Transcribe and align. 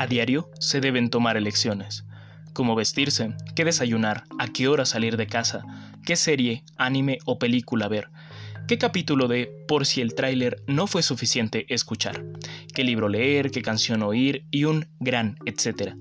A 0.00 0.06
diario 0.06 0.48
se 0.60 0.80
deben 0.80 1.10
tomar 1.10 1.36
elecciones. 1.36 2.04
Cómo 2.52 2.76
vestirse, 2.76 3.34
qué 3.56 3.64
desayunar, 3.64 4.22
a 4.38 4.46
qué 4.46 4.68
hora 4.68 4.84
salir 4.84 5.16
de 5.16 5.26
casa, 5.26 5.64
qué 6.04 6.14
serie, 6.14 6.62
anime 6.76 7.18
o 7.24 7.40
película 7.40 7.88
ver, 7.88 8.08
qué 8.68 8.78
capítulo 8.78 9.26
de 9.26 9.50
Por 9.66 9.86
si 9.86 10.00
el 10.00 10.14
tráiler 10.14 10.62
no 10.68 10.86
fue 10.86 11.02
suficiente 11.02 11.66
escuchar, 11.74 12.24
qué 12.72 12.84
libro 12.84 13.08
leer, 13.08 13.50
qué 13.50 13.60
canción 13.60 14.04
oír 14.04 14.46
y 14.52 14.66
un 14.66 14.86
gran 15.00 15.36
etcétera. 15.46 15.96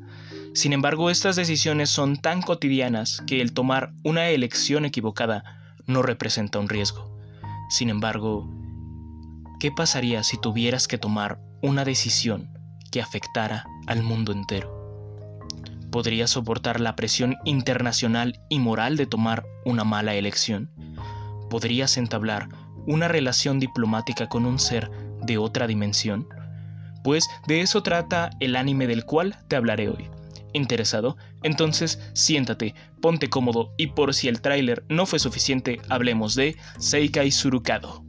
Sin 0.54 0.73
embargo, 0.73 1.09
estas 1.09 1.36
decisiones 1.36 1.89
son 1.89 2.18
tan 2.18 2.43
cotidianas 2.43 3.23
que 3.25 3.41
el 3.41 3.52
tomar 3.52 3.93
una 4.04 4.29
elección 4.29 4.86
equivocada 4.86 5.73
no 5.88 6.04
representa 6.04 6.59
un 6.59 6.70
riesgo. 6.70 7.20
Sin 7.71 7.89
embargo, 7.89 8.48
¿qué 9.59 9.71
pasaría 9.71 10.21
si 10.21 10.40
tuvieras 10.40 10.88
que 10.88 11.00
tomar 11.00 11.40
una 11.64 11.84
decisión 11.84 12.52
que 12.91 13.02
afectara 13.02 13.66
al 13.88 14.04
mundo 14.04 14.32
entero? 14.32 14.77
¿Podrías 15.91 16.32
soportar 16.32 16.80
la 16.80 16.95
presión 16.95 17.38
internacional 17.45 18.40
y 18.50 18.59
moral 18.59 18.98
de 18.98 19.08
tomar 19.08 19.45
una 19.66 19.84
mala 19.84 20.16
elección? 20.16 20.70
¿Podrías 21.50 21.98
entablar 21.98 22.50
una 22.86 23.08
relación 23.08 23.59
diplomática 23.59 24.28
con 24.28 24.45
un 24.45 24.59
ser 24.59 24.92
de 25.23 25.38
otra 25.38 25.66
dimensión? 25.66 26.28
Pues 27.04 27.28
de 27.48 27.62
eso 27.62 27.84
trata 27.84 28.30
el 28.40 28.55
anime 28.55 28.86
del 28.86 29.05
cual 29.05 29.38
te 29.48 29.55
hablaré 29.55 29.90
hoy. 29.90 30.09
¿Interesado? 30.54 31.17
Entonces 31.44 32.00
siéntate, 32.14 32.76
ponte 33.02 33.30
cómodo 33.30 33.73
y 33.78 33.88
por 33.88 34.14
si 34.14 34.28
el 34.28 34.42
tráiler 34.42 34.84
no 34.90 35.06
fue 35.06 35.20
suficiente, 35.20 35.80
hablemos 35.90 36.36
de 36.36 36.58
Seikai 36.80 37.31
Surukado. 37.31 38.04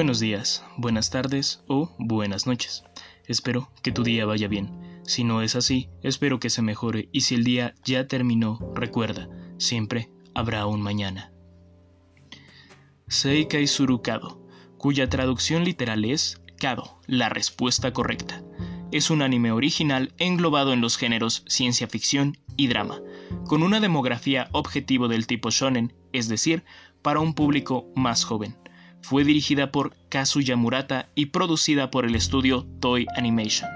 Buenos 0.00 0.18
días, 0.18 0.64
buenas 0.78 1.10
tardes 1.10 1.62
o 1.66 1.94
buenas 1.98 2.46
noches. 2.46 2.84
Espero 3.26 3.70
que 3.82 3.92
tu 3.92 4.02
día 4.02 4.24
vaya 4.24 4.48
bien. 4.48 5.02
Si 5.04 5.24
no 5.24 5.42
es 5.42 5.56
así, 5.56 5.90
espero 6.02 6.40
que 6.40 6.48
se 6.48 6.62
mejore 6.62 7.10
y 7.12 7.20
si 7.20 7.34
el 7.34 7.44
día 7.44 7.74
ya 7.84 8.08
terminó, 8.08 8.58
recuerda, 8.74 9.28
siempre 9.58 10.08
habrá 10.34 10.64
un 10.64 10.80
mañana. 10.80 11.34
Seikai 13.08 13.66
Surukado, 13.66 14.40
cuya 14.78 15.06
traducción 15.10 15.64
literal 15.64 16.06
es 16.06 16.40
Kado, 16.58 16.98
la 17.06 17.28
respuesta 17.28 17.92
correcta. 17.92 18.42
Es 18.92 19.10
un 19.10 19.20
anime 19.20 19.52
original 19.52 20.14
englobado 20.16 20.72
en 20.72 20.80
los 20.80 20.96
géneros 20.96 21.44
ciencia 21.46 21.88
ficción 21.88 22.38
y 22.56 22.68
drama, 22.68 23.02
con 23.46 23.62
una 23.62 23.80
demografía 23.80 24.48
objetivo 24.52 25.08
del 25.08 25.26
tipo 25.26 25.50
shonen, 25.50 25.92
es 26.14 26.26
decir, 26.26 26.64
para 27.02 27.20
un 27.20 27.34
público 27.34 27.84
más 27.94 28.24
joven. 28.24 28.56
Fue 29.02 29.24
dirigida 29.24 29.72
por 29.72 29.94
Kazuya 30.08 30.56
Murata 30.56 31.08
y 31.14 31.26
producida 31.26 31.90
por 31.90 32.04
el 32.04 32.14
estudio 32.14 32.66
Toy 32.80 33.06
Animation. 33.16 33.68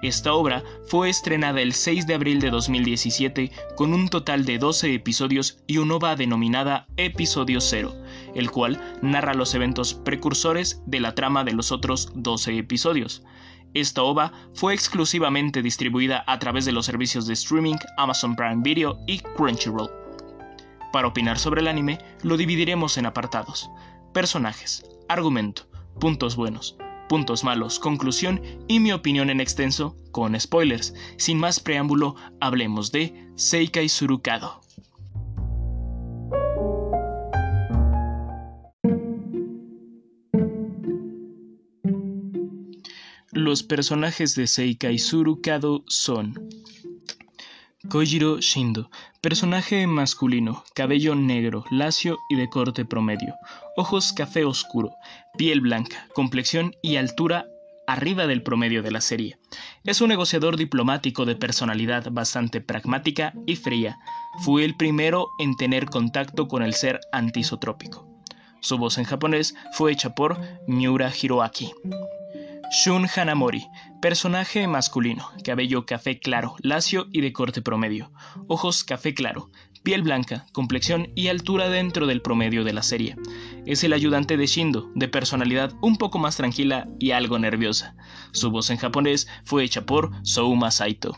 Esta 0.00 0.32
obra 0.32 0.62
fue 0.86 1.10
estrenada 1.10 1.60
el 1.60 1.72
6 1.72 2.06
de 2.06 2.14
abril 2.14 2.40
de 2.40 2.50
2017 2.50 3.50
con 3.74 3.92
un 3.92 4.08
total 4.08 4.44
de 4.44 4.58
12 4.58 4.94
episodios 4.94 5.58
y 5.66 5.78
una 5.78 5.96
ova 5.96 6.14
denominada 6.14 6.86
Episodio 6.96 7.60
0, 7.60 7.92
el 8.36 8.50
cual 8.50 8.80
narra 9.02 9.34
los 9.34 9.54
eventos 9.54 9.94
precursores 9.94 10.82
de 10.86 11.00
la 11.00 11.16
trama 11.16 11.42
de 11.42 11.52
los 11.52 11.72
otros 11.72 12.12
12 12.14 12.58
episodios. 12.58 13.24
Esta 13.74 14.02
ova 14.02 14.32
fue 14.54 14.72
exclusivamente 14.72 15.62
distribuida 15.62 16.22
a 16.28 16.38
través 16.38 16.64
de 16.64 16.72
los 16.72 16.86
servicios 16.86 17.26
de 17.26 17.34
streaming 17.34 17.76
Amazon 17.96 18.36
Prime 18.36 18.62
Video 18.62 19.00
y 19.08 19.18
Crunchyroll. 19.18 19.90
Para 20.92 21.08
opinar 21.08 21.38
sobre 21.38 21.60
el 21.60 21.68
anime, 21.68 21.98
lo 22.22 22.36
dividiremos 22.36 22.96
en 22.98 23.06
apartados. 23.06 23.68
Personajes, 24.12 24.84
argumento, 25.08 25.68
puntos 26.00 26.34
buenos, 26.34 26.76
puntos 27.08 27.44
malos, 27.44 27.78
conclusión 27.78 28.40
y 28.66 28.80
mi 28.80 28.92
opinión 28.92 29.30
en 29.30 29.40
extenso, 29.40 29.96
con 30.12 30.38
spoilers. 30.38 30.94
Sin 31.16 31.38
más 31.38 31.60
preámbulo, 31.60 32.16
hablemos 32.40 32.90
de 32.90 33.28
Seikai 33.36 33.88
Surukado. 33.88 34.60
Los 43.32 43.62
personajes 43.62 44.34
de 44.34 44.46
Seikai 44.46 44.98
Surukado 44.98 45.84
son 45.86 46.34
Kojiro 47.88 48.38
Shindo, 48.38 48.90
personaje 49.22 49.86
masculino, 49.86 50.62
cabello 50.74 51.14
negro, 51.14 51.64
lacio 51.70 52.18
y 52.28 52.36
de 52.36 52.50
corte 52.50 52.84
promedio, 52.84 53.34
ojos 53.78 54.12
café 54.12 54.44
oscuro, 54.44 54.94
piel 55.38 55.62
blanca, 55.62 56.06
complexión 56.14 56.74
y 56.82 56.96
altura 56.96 57.46
arriba 57.86 58.26
del 58.26 58.42
promedio 58.42 58.82
de 58.82 58.90
la 58.90 59.00
serie. 59.00 59.38
Es 59.84 60.02
un 60.02 60.10
negociador 60.10 60.58
diplomático 60.58 61.24
de 61.24 61.36
personalidad 61.36 62.10
bastante 62.10 62.60
pragmática 62.60 63.32
y 63.46 63.56
fría. 63.56 63.96
Fue 64.40 64.66
el 64.66 64.76
primero 64.76 65.28
en 65.38 65.56
tener 65.56 65.86
contacto 65.86 66.46
con 66.46 66.62
el 66.62 66.74
ser 66.74 67.00
antisotrópico. 67.12 68.06
Su 68.60 68.76
voz 68.76 68.98
en 68.98 69.04
japonés 69.04 69.54
fue 69.72 69.92
hecha 69.92 70.14
por 70.14 70.38
Miura 70.66 71.10
Hiroaki. 71.10 71.72
Shun 72.70 73.08
Hanamori, 73.16 73.66
personaje 74.02 74.66
masculino, 74.66 75.30
cabello 75.42 75.86
café 75.86 76.20
claro, 76.20 76.54
lacio 76.60 77.06
y 77.12 77.22
de 77.22 77.32
corte 77.32 77.62
promedio, 77.62 78.12
ojos 78.46 78.84
café 78.84 79.14
claro, 79.14 79.48
piel 79.82 80.02
blanca, 80.02 80.44
complexión 80.52 81.08
y 81.14 81.28
altura 81.28 81.70
dentro 81.70 82.06
del 82.06 82.20
promedio 82.20 82.64
de 82.64 82.74
la 82.74 82.82
serie. 82.82 83.16
Es 83.64 83.84
el 83.84 83.94
ayudante 83.94 84.36
de 84.36 84.46
Shindo, 84.46 84.90
de 84.94 85.08
personalidad 85.08 85.72
un 85.80 85.96
poco 85.96 86.18
más 86.18 86.36
tranquila 86.36 86.86
y 86.98 87.12
algo 87.12 87.38
nerviosa. 87.38 87.96
Su 88.32 88.50
voz 88.50 88.68
en 88.68 88.76
japonés 88.76 89.28
fue 89.44 89.64
hecha 89.64 89.86
por 89.86 90.10
Souma 90.22 90.70
Saito. 90.70 91.16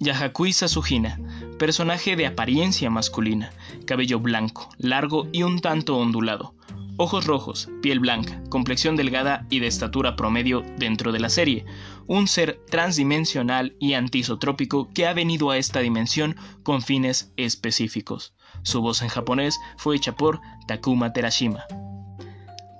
Yahakui 0.00 0.52
Sasuhina, 0.52 1.18
personaje 1.58 2.14
de 2.14 2.26
apariencia 2.26 2.90
masculina, 2.90 3.52
cabello 3.86 4.20
blanco, 4.20 4.68
largo 4.76 5.28
y 5.32 5.44
un 5.44 5.60
tanto 5.60 5.96
ondulado, 5.96 6.56
ojos 6.96 7.26
rojos, 7.26 7.68
piel 7.80 8.00
blanca, 8.00 8.42
complexión 8.48 8.96
delgada 8.96 9.46
y 9.50 9.60
de 9.60 9.66
estatura 9.66 10.16
promedio 10.16 10.62
dentro 10.78 11.12
de 11.12 11.20
la 11.20 11.28
serie, 11.28 11.64
un 12.06 12.28
ser 12.28 12.60
transdimensional 12.70 13.74
y 13.78 13.94
antisotrópico 13.94 14.88
que 14.92 15.06
ha 15.06 15.12
venido 15.12 15.50
a 15.50 15.58
esta 15.58 15.80
dimensión 15.80 16.36
con 16.62 16.82
fines 16.82 17.32
específicos. 17.36 18.34
Su 18.62 18.82
voz 18.82 19.02
en 19.02 19.08
japonés 19.08 19.58
fue 19.76 19.96
hecha 19.96 20.12
por 20.12 20.40
Takuma 20.66 21.12
Terashima. 21.12 21.64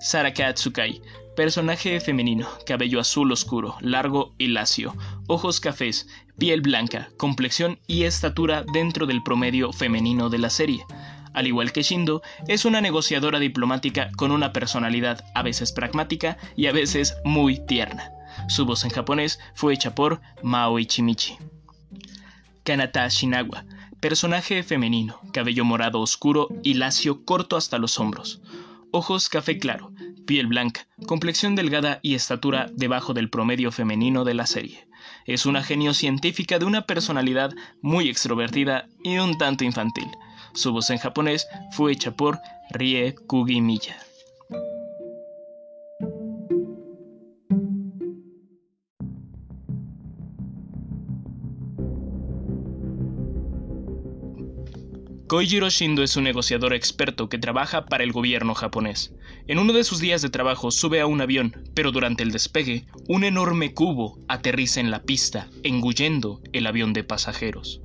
Saraka 0.00 0.52
Tsukai, 0.52 1.00
personaje 1.36 2.00
femenino, 2.00 2.48
cabello 2.66 3.00
azul 3.00 3.32
oscuro, 3.32 3.76
largo 3.80 4.34
y 4.36 4.48
lacio, 4.48 4.94
ojos 5.28 5.60
cafés, 5.60 6.08
piel 6.38 6.60
blanca, 6.60 7.08
complexión 7.16 7.78
y 7.86 8.04
estatura 8.04 8.64
dentro 8.72 9.06
del 9.06 9.22
promedio 9.22 9.72
femenino 9.72 10.28
de 10.28 10.38
la 10.38 10.50
serie 10.50 10.84
al 11.34 11.47
igual 11.47 11.72
que 11.72 11.82
Shindo, 11.82 12.22
es 12.48 12.65
una 12.65 12.81
negociadora 12.81 13.38
diplomática 13.38 14.10
con 14.16 14.31
una 14.31 14.53
personalidad 14.53 15.25
a 15.34 15.43
veces 15.43 15.72
pragmática 15.72 16.37
y 16.56 16.66
a 16.66 16.72
veces 16.72 17.16
muy 17.25 17.65
tierna. 17.66 18.10
Su 18.48 18.65
voz 18.65 18.84
en 18.84 18.91
japonés 18.91 19.38
fue 19.54 19.75
hecha 19.75 19.94
por 19.94 20.20
Mao 20.43 20.78
Ichimichi. 20.78 21.37
Kanata 22.65 23.09
Shinawa, 23.09 23.65
personaje 24.00 24.62
femenino, 24.62 25.20
cabello 25.32 25.65
morado 25.65 26.00
oscuro 26.00 26.48
y 26.62 26.75
lacio 26.75 27.25
corto 27.25 27.56
hasta 27.56 27.78
los 27.78 27.99
hombros. 27.99 28.41
Ojos 28.91 29.28
café 29.28 29.59
claro, 29.59 29.93
piel 30.26 30.47
blanca, 30.47 30.87
complexión 31.06 31.56
delgada 31.56 31.99
y 32.03 32.14
estatura 32.14 32.70
debajo 32.75 33.14
del 33.14 33.31
promedio 33.31 33.72
femenino 33.72 34.25
de 34.25 34.35
la 34.35 34.46
serie. 34.46 34.87
Es 35.26 35.46
una 35.46 35.62
genio 35.62 35.94
científica 35.94 36.58
de 36.58 36.64
una 36.64 36.82
personalidad 36.82 37.52
muy 37.81 38.08
extrovertida 38.08 38.87
y 39.02 39.19
un 39.19 39.38
tanto 39.38 39.64
infantil. 39.64 40.08
Su 40.54 40.72
voz 40.72 40.90
en 40.90 40.99
japonés 40.99 41.49
fue 41.72 41.93
hecha 41.93 42.10
por 42.10 42.38
Rie 42.70 43.14
Kugimiya. 43.26 43.96
Koichiro 55.32 55.70
Shindo 55.70 56.02
es 56.02 56.19
un 56.19 56.25
negociador 56.25 56.75
experto 56.75 57.31
que 57.31 57.38
trabaja 57.38 57.87
para 57.87 58.04
el 58.04 58.12
gobierno 58.12 58.54
japonés. 58.54 59.14
En 59.46 59.58
uno 59.58 59.72
de 59.72 59.82
sus 59.82 59.99
días 59.99 60.20
de 60.20 60.28
trabajo 60.28 60.70
sube 60.70 61.00
a 61.00 61.06
un 61.06 61.22
avión, 61.22 61.56
pero 61.75 61.90
durante 61.90 62.22
el 62.22 62.32
despegue, 62.32 62.84
un 63.08 63.25
enorme 63.25 63.72
cubo 63.72 64.19
aterriza 64.28 64.81
en 64.81 64.90
la 64.90 65.04
pista, 65.04 65.49
engullendo 65.62 66.43
el 66.52 66.66
avión 66.66 66.93
de 66.93 67.04
pasajeros. 67.04 67.81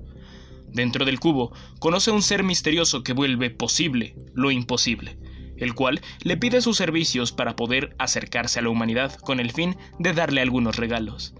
Dentro 0.78 1.06
del 1.06 1.20
cubo, 1.20 1.54
conoce 1.80 2.12
a 2.12 2.14
un 2.14 2.22
ser 2.22 2.44
misterioso 2.44 3.02
que 3.02 3.14
vuelve 3.14 3.50
posible 3.50 4.16
lo 4.36 4.52
imposible, 4.52 5.18
el 5.58 5.74
cual 5.74 6.02
le 6.22 6.38
pide 6.38 6.62
sus 6.62 6.78
servicios 6.78 7.32
para 7.32 7.56
poder 7.56 7.96
acercarse 7.98 8.60
a 8.60 8.62
la 8.62 8.70
humanidad 8.70 9.16
con 9.16 9.40
el 9.40 9.52
fin 9.52 9.76
de 9.98 10.14
darle 10.14 10.40
algunos 10.40 10.76
regalos. 10.76 11.34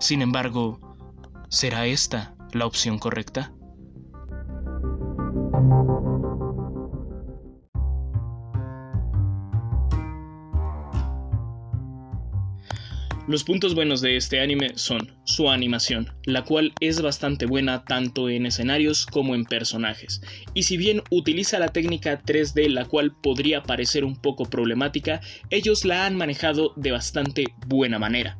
Sin 0.00 0.22
embargo, 0.22 0.80
¿será 1.50 1.84
esta 1.84 2.34
la 2.54 2.64
opción 2.64 2.98
correcta? 2.98 3.52
Los 13.28 13.44
puntos 13.44 13.74
buenos 13.74 14.00
de 14.00 14.16
este 14.16 14.40
anime 14.40 14.70
son 14.76 15.14
su 15.24 15.50
animación, 15.50 16.10
la 16.24 16.44
cual 16.44 16.72
es 16.80 17.02
bastante 17.02 17.44
buena 17.44 17.84
tanto 17.84 18.30
en 18.30 18.46
escenarios 18.46 19.04
como 19.04 19.34
en 19.34 19.44
personajes, 19.44 20.22
y 20.54 20.62
si 20.62 20.78
bien 20.78 21.02
utiliza 21.10 21.58
la 21.58 21.68
técnica 21.68 22.22
3D 22.22 22.70
la 22.70 22.86
cual 22.86 23.14
podría 23.14 23.62
parecer 23.62 24.02
un 24.06 24.16
poco 24.16 24.46
problemática, 24.46 25.20
ellos 25.50 25.84
la 25.84 26.06
han 26.06 26.16
manejado 26.16 26.72
de 26.76 26.90
bastante 26.90 27.44
buena 27.66 27.98
manera. 27.98 28.38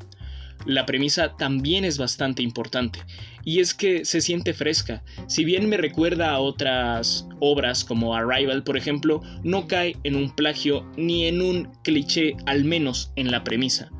La 0.64 0.86
premisa 0.86 1.36
también 1.36 1.84
es 1.84 1.98
bastante 1.98 2.42
importante, 2.42 3.00
y 3.44 3.60
es 3.60 3.74
que 3.74 4.06
se 4.06 4.22
siente 4.22 4.54
fresca. 4.54 5.04
Si 5.26 5.44
bien 5.44 5.68
me 5.68 5.76
recuerda 5.76 6.30
a 6.30 6.38
otras 6.38 7.28
obras 7.40 7.84
como 7.84 8.14
Arrival, 8.14 8.64
por 8.64 8.78
ejemplo, 8.78 9.20
no 9.44 9.66
cae 9.66 9.96
en 10.04 10.16
un 10.16 10.34
plagio 10.34 10.90
ni 10.96 11.26
en 11.26 11.42
un 11.42 11.70
cliché, 11.84 12.36
al 12.46 12.64
menos 12.64 13.12
en 13.16 13.30
la 13.30 13.44
premisa. 13.44 13.90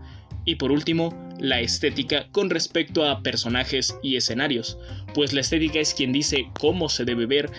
Y 0.49 0.55
por 0.55 0.73
último, 0.73 1.15
la 1.39 1.61
estética 1.61 2.27
con 2.33 2.49
respecto 2.49 3.05
a 3.05 3.23
personajes 3.23 3.95
y 4.03 4.17
escenarios, 4.17 4.79
pues 5.13 5.35
la 5.35 5.43
estética 5.43 5.79
es 5.79 5.93
quien 5.93 6.11
dice 6.11 6.47
cómo 6.59 6.89
se 6.89 7.05
debe 7.05 7.27
ver 7.27 7.51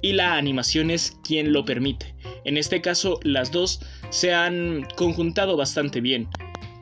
y 0.00 0.14
la 0.14 0.34
animación 0.34 0.90
es 0.90 1.18
quien 1.22 1.52
lo 1.52 1.66
permite. 1.66 2.14
En 2.46 2.56
este 2.56 2.80
caso, 2.80 3.20
las 3.22 3.52
dos 3.52 3.80
se 4.08 4.32
han 4.32 4.88
conjuntado 4.96 5.58
bastante 5.58 6.00
bien 6.00 6.26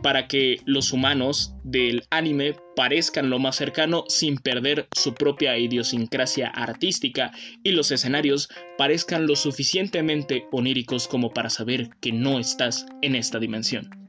para 0.05 0.29
que 0.29 0.61
los 0.67 0.93
humanos 0.93 1.57
del 1.65 2.05
anime 2.11 2.55
parezcan 2.77 3.29
lo 3.29 3.41
más 3.41 3.57
cercano 3.57 4.05
sin 4.07 4.37
perder 4.37 4.87
su 4.95 5.15
propia 5.15 5.59
idiosincrasia 5.59 6.47
artística 6.47 7.33
y 7.65 7.73
los 7.73 7.91
escenarios 7.91 8.49
parezcan 8.79 9.27
lo 9.27 9.35
suficientemente 9.35 10.47
oníricos 10.53 11.09
como 11.09 11.31
para 11.33 11.51
saber 11.51 11.91
que 12.01 12.13
no 12.13 12.39
estás 12.39 12.87
en 13.03 13.17
esta 13.17 13.41
dimensión. 13.41 14.06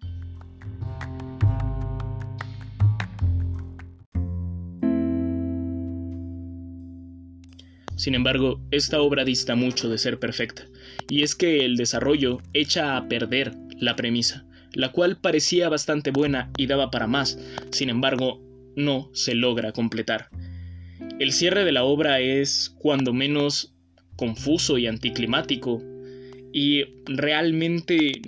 Sin 8.07 8.15
embargo, 8.15 8.61
esta 8.71 9.01
obra 9.01 9.25
dista 9.25 9.57
mucho 9.57 9.89
de 9.89 9.97
ser 9.97 10.17
perfecta, 10.17 10.65
y 11.09 11.23
es 11.23 11.35
que 11.35 11.65
el 11.65 11.75
desarrollo 11.75 12.41
echa 12.53 12.95
a 12.95 13.09
perder 13.09 13.51
la 13.81 13.97
premisa, 13.97 14.45
la 14.71 14.93
cual 14.93 15.19
parecía 15.19 15.67
bastante 15.67 16.11
buena 16.11 16.49
y 16.55 16.67
daba 16.67 16.89
para 16.89 17.07
más, 17.07 17.37
sin 17.69 17.89
embargo, 17.89 18.41
no 18.77 19.09
se 19.11 19.35
logra 19.35 19.73
completar. 19.73 20.29
El 21.19 21.33
cierre 21.33 21.65
de 21.65 21.73
la 21.73 21.83
obra 21.83 22.21
es, 22.21 22.73
cuando 22.79 23.11
menos, 23.11 23.75
confuso 24.15 24.77
y 24.77 24.87
anticlimático, 24.87 25.83
y 26.53 26.85
realmente 27.07 28.21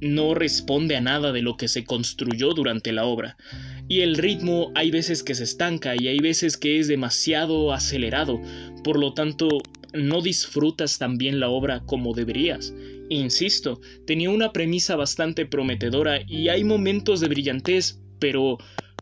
no 0.00 0.34
responde 0.34 0.96
a 0.96 1.00
nada 1.00 1.30
de 1.30 1.42
lo 1.42 1.56
que 1.56 1.68
se 1.68 1.84
construyó 1.84 2.52
durante 2.52 2.90
la 2.90 3.04
obra. 3.04 3.36
Y 3.86 4.00
el 4.00 4.16
ritmo 4.16 4.72
hay 4.74 4.90
veces 4.90 5.22
que 5.22 5.34
se 5.34 5.44
estanca 5.44 5.94
y 5.94 6.08
hay 6.08 6.18
veces 6.18 6.56
que 6.56 6.78
es 6.78 6.88
demasiado 6.88 7.72
acelerado, 7.72 8.40
por 8.82 8.98
lo 8.98 9.12
tanto 9.12 9.60
no 9.92 10.22
disfrutas 10.22 10.98
tan 10.98 11.18
bien 11.18 11.38
la 11.38 11.50
obra 11.50 11.82
como 11.84 12.14
deberías. 12.14 12.74
Insisto, 13.10 13.80
tenía 14.06 14.30
una 14.30 14.52
premisa 14.52 14.96
bastante 14.96 15.44
prometedora 15.44 16.20
y 16.26 16.48
hay 16.48 16.64
momentos 16.64 17.20
de 17.20 17.28
brillantez, 17.28 18.00
pero 18.18 18.56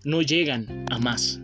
no 0.05 0.20
llegan 0.20 0.85
a 0.90 0.99
más. 0.99 1.40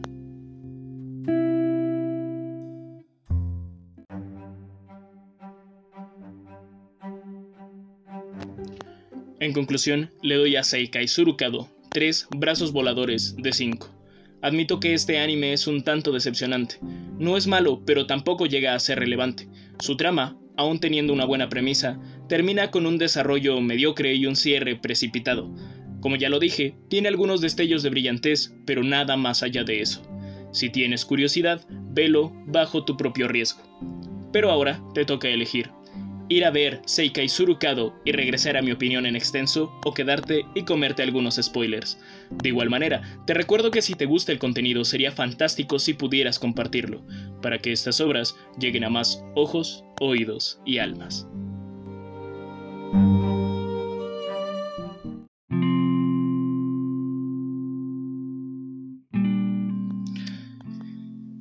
En 9.41 9.53
conclusión, 9.53 10.11
le 10.21 10.35
doy 10.35 10.57
a 10.57 10.65
Seikai 10.65 11.07
Surukado 11.07 11.78
3 11.91 12.29
brazos 12.37 12.73
voladores 12.73 13.35
de 13.37 13.53
5. 13.53 13.89
Admito 14.43 14.79
que 14.79 14.95
este 14.95 15.19
anime 15.19 15.53
es 15.53 15.67
un 15.67 15.83
tanto 15.83 16.13
decepcionante. 16.13 16.77
No 17.19 17.37
es 17.37 17.47
malo, 17.47 17.83
pero 17.85 18.07
tampoco 18.07 18.47
llega 18.47 18.75
a 18.75 18.79
ser 18.79 18.99
relevante. 18.99 19.49
Su 19.81 19.97
trama, 19.97 20.39
aun 20.57 20.81
teniendo 20.81 21.13
una 21.13 21.25
buena 21.25 21.49
premisa, 21.49 21.99
termina 22.29 22.71
con 22.71 22.87
un 22.87 22.99
desarrollo 22.99 23.61
mediocre 23.61 24.15
y 24.15 24.27
un 24.27 24.37
cierre 24.37 24.77
precipitado. 24.77 25.53
Como 26.01 26.17
ya 26.17 26.29
lo 26.29 26.39
dije, 26.39 26.77
tiene 26.89 27.09
algunos 27.09 27.41
destellos 27.41 27.83
de 27.83 27.91
brillantez, 27.91 28.55
pero 28.67 28.85
nada 28.85 29.17
más 29.17 29.43
allá 29.43 29.65
de 29.65 29.81
eso. 29.81 30.03
Si 30.53 30.71
tienes 30.71 31.05
curiosidad, 31.05 31.67
velo 31.71 32.33
bajo 32.47 32.85
tu 32.85 32.97
propio 32.97 33.29
riesgo. 33.29 33.63
Pero 34.33 34.51
ahora 34.51 34.83
te 34.95 35.05
toca 35.05 35.29
elegir 35.29 35.71
ir 36.29 36.45
a 36.45 36.51
ver 36.51 36.81
Seikai 36.87 37.29
Surukado 37.29 37.95
y 38.05 38.13
regresar 38.13 38.57
a 38.57 38.63
mi 38.63 38.73
opinión 38.73 39.07
en 39.07 39.17
extenso 39.17 39.73
o 39.85 39.95
quedarte 39.95 40.45
y 40.55 40.63
comerte 40.63 41.03
algunos 41.03 41.37
spoilers. 41.37 41.99
De 42.31 42.51
igual 42.51 42.71
manera, 42.71 43.03
te 43.27 43.35
recuerdo 43.35 43.71
que 43.71 43.83
si 43.83 43.95
te 43.95 44.07
gusta 44.07 44.33
el 44.33 44.39
contenido 44.39 44.85
sería 44.85 45.13
fantástico 45.13 45.79
si 45.79 45.95
pudieras 45.95 46.39
compartirlo, 46.39 47.05
para 47.43 47.59
que 47.59 47.73
estas 47.73 48.01
obras 48.01 48.37
lleguen 48.59 48.85
a 48.85 48.91
más 48.91 49.23
ojos, 49.35 49.85
oídos 50.01 50.61
y 50.65 50.79
almas. 50.79 51.27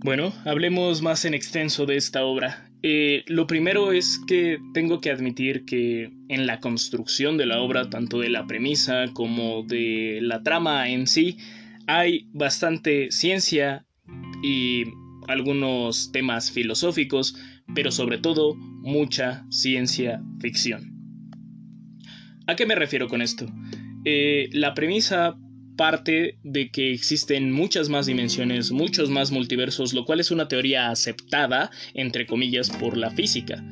Bueno, 0.08 0.32
hablemos 0.46 1.02
más 1.02 1.26
en 1.26 1.34
extenso 1.34 1.86
de 1.86 1.98
esta 1.98 2.24
obra. 2.24 2.67
Eh, 2.84 3.24
lo 3.28 3.48
primero 3.48 3.92
es 3.92 4.20
que 4.28 4.60
tengo 4.74 5.02
que 5.02 5.10
admitir 5.10 5.66
que 5.66 6.12
en 6.30 6.46
la 6.46 6.60
construcción 6.60 7.38
de 7.38 7.48
la 7.48 7.60
obra, 7.60 7.90
tanto 7.90 8.20
de 8.20 8.30
la 8.30 8.46
premisa 8.46 9.06
como 9.14 9.64
de 9.64 10.20
la 10.22 10.44
trama 10.44 10.90
en 10.90 11.08
sí, 11.08 11.38
hay 11.88 12.28
bastante 12.34 13.12
ciencia 13.12 13.86
y 14.44 14.84
algunos 15.28 16.12
temas 16.12 16.52
filosóficos, 16.52 17.36
pero 17.74 17.92
sobre 17.92 18.20
todo 18.20 18.56
mucha 18.56 19.46
ciencia 19.50 20.22
ficción. 20.40 20.94
¿A 22.46 22.56
qué 22.56 22.66
me 22.66 22.76
refiero 22.76 23.08
con 23.08 23.22
esto? 23.22 23.46
Eh, 24.06 24.50
la 24.54 24.74
premisa 24.74 25.36
parte 25.78 26.38
de 26.44 26.70
que 26.70 26.92
existen 26.92 27.52
muchas 27.52 27.88
más 27.88 28.08
dimensiones, 28.08 28.72
muchos 28.72 29.10
más 29.10 29.32
multiversos, 29.32 29.94
lo 29.94 30.04
cual 30.04 30.20
es 30.20 30.32
una 30.32 30.48
teoría 30.48 30.90
aceptada, 30.90 31.72
entre 31.94 32.26
comillas, 32.26 32.70
por 32.70 32.98
la 32.98 33.12
física. 33.12 33.64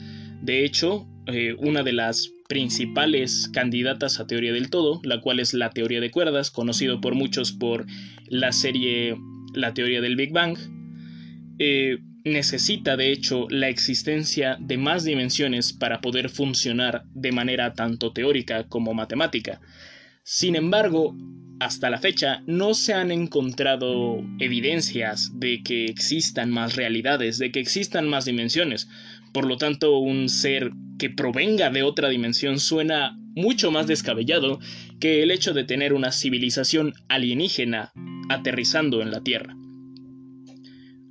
De 0.41 0.63
hecho, 0.63 1.07
eh, 1.27 1.55
una 1.57 1.83
de 1.83 1.93
las 1.93 2.31
principales 2.47 3.49
candidatas 3.51 4.19
a 4.19 4.27
teoría 4.27 4.53
del 4.53 4.69
todo, 4.69 5.01
la 5.03 5.19
cual 5.19 5.39
es 5.39 5.53
la 5.53 5.71
teoría 5.71 5.99
de 5.99 6.11
cuerdas, 6.11 6.51
conocido 6.51 7.01
por 7.01 7.15
muchos 7.15 7.51
por 7.51 7.85
la 8.27 8.51
serie 8.51 9.17
La 9.53 9.73
teoría 9.73 10.01
del 10.01 10.15
Big 10.15 10.31
Bang, 10.31 10.57
eh, 11.57 11.97
necesita 12.23 12.97
de 12.97 13.11
hecho 13.11 13.47
la 13.49 13.69
existencia 13.69 14.57
de 14.59 14.77
más 14.77 15.03
dimensiones 15.03 15.73
para 15.73 16.01
poder 16.01 16.29
funcionar 16.29 17.03
de 17.13 17.31
manera 17.31 17.73
tanto 17.73 18.11
teórica 18.11 18.67
como 18.67 18.93
matemática. 18.93 19.61
Sin 20.23 20.55
embargo, 20.55 21.15
hasta 21.59 21.89
la 21.89 21.99
fecha 21.99 22.43
no 22.45 22.73
se 22.73 22.93
han 22.93 23.11
encontrado 23.11 24.23
evidencias 24.39 25.31
de 25.39 25.63
que 25.63 25.85
existan 25.85 26.51
más 26.51 26.75
realidades, 26.75 27.37
de 27.37 27.51
que 27.51 27.59
existan 27.59 28.07
más 28.07 28.25
dimensiones. 28.25 28.89
Por 29.31 29.45
lo 29.45 29.57
tanto, 29.57 29.97
un 29.97 30.29
ser 30.29 30.71
que 30.97 31.09
provenga 31.09 31.69
de 31.69 31.83
otra 31.83 32.09
dimensión 32.09 32.59
suena 32.59 33.17
mucho 33.35 33.71
más 33.71 33.87
descabellado 33.87 34.59
que 34.99 35.23
el 35.23 35.31
hecho 35.31 35.53
de 35.53 35.65
tener 35.65 35.93
una 35.93 36.11
civilización 36.11 36.93
alienígena 37.09 37.91
aterrizando 38.29 39.01
en 39.01 39.11
la 39.11 39.21
Tierra. 39.21 39.55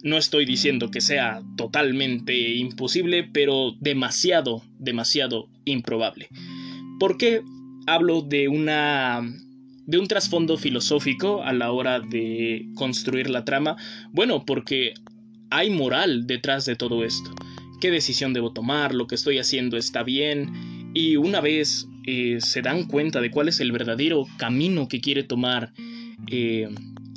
No 0.03 0.19
estoy 0.19 0.45
diciendo 0.45 0.91
que 0.91 1.01
sea 1.01 1.43
totalmente 1.57 2.57
imposible, 2.57 3.25
pero 3.25 3.73
demasiado, 3.81 4.63
demasiado 4.79 5.49
improbable. 5.65 6.29
¿Por 7.01 7.17
qué 7.17 7.43
hablo 7.87 8.21
de 8.21 8.49
una 8.49 9.23
de 9.87 9.99
un 9.99 10.07
trasfondo 10.07 10.57
filosófico 10.57 11.43
a 11.43 11.53
la 11.53 11.71
hora 11.73 12.01
de 12.01 12.67
construir 12.75 13.31
la 13.31 13.45
trama? 13.45 13.77
Bueno, 14.13 14.45
porque 14.45 14.95
hay 15.51 15.71
moral 15.71 16.27
detrás 16.27 16.67
de 16.67 16.77
todo 16.77 17.05
esto. 17.05 17.31
¿Qué 17.81 17.91
decisión 17.91 18.33
debo 18.33 18.53
tomar? 18.53 18.95
¿Lo 18.95 19.07
que 19.07 19.15
estoy 19.15 19.39
haciendo 19.39 19.77
está 19.77 20.03
bien? 20.03 20.91
Y 20.95 21.17
una 21.17 21.41
vez 21.41 21.87
eh, 22.07 22.39
se 22.41 22.63
dan 22.63 22.85
cuenta 22.85 23.21
de 23.21 23.31
cuál 23.31 23.49
es 23.49 23.61
el 23.61 23.73
verdadero 23.73 24.27
camino 24.39 24.89
que 24.89 25.01
quiere 25.01 25.23
tomar 25.23 25.73
eh, 26.31 26.69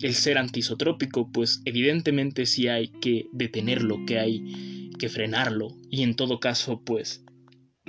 el 0.01 0.13
ser 0.13 0.37
antisotrópico, 0.37 1.31
pues 1.31 1.61
evidentemente 1.65 2.45
sí 2.45 2.67
hay 2.67 2.89
que 2.89 3.27
detenerlo, 3.31 4.05
que 4.05 4.19
hay 4.19 4.91
que 4.99 5.09
frenarlo 5.09 5.75
y 5.89 6.03
en 6.03 6.15
todo 6.15 6.39
caso 6.39 6.81
pues 6.83 7.23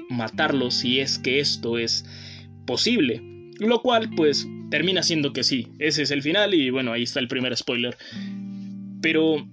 matarlo 0.08 0.70
si 0.70 1.00
es 1.00 1.18
que 1.18 1.40
esto 1.40 1.78
es 1.78 2.04
posible. 2.66 3.22
Lo 3.58 3.82
cual 3.82 4.10
pues 4.14 4.46
termina 4.70 5.02
siendo 5.02 5.32
que 5.32 5.42
sí, 5.42 5.68
ese 5.78 6.02
es 6.02 6.10
el 6.10 6.22
final 6.22 6.54
y 6.54 6.70
bueno, 6.70 6.92
ahí 6.92 7.02
está 7.02 7.20
el 7.20 7.28
primer 7.28 7.56
spoiler. 7.56 7.96
Pero 9.00 9.48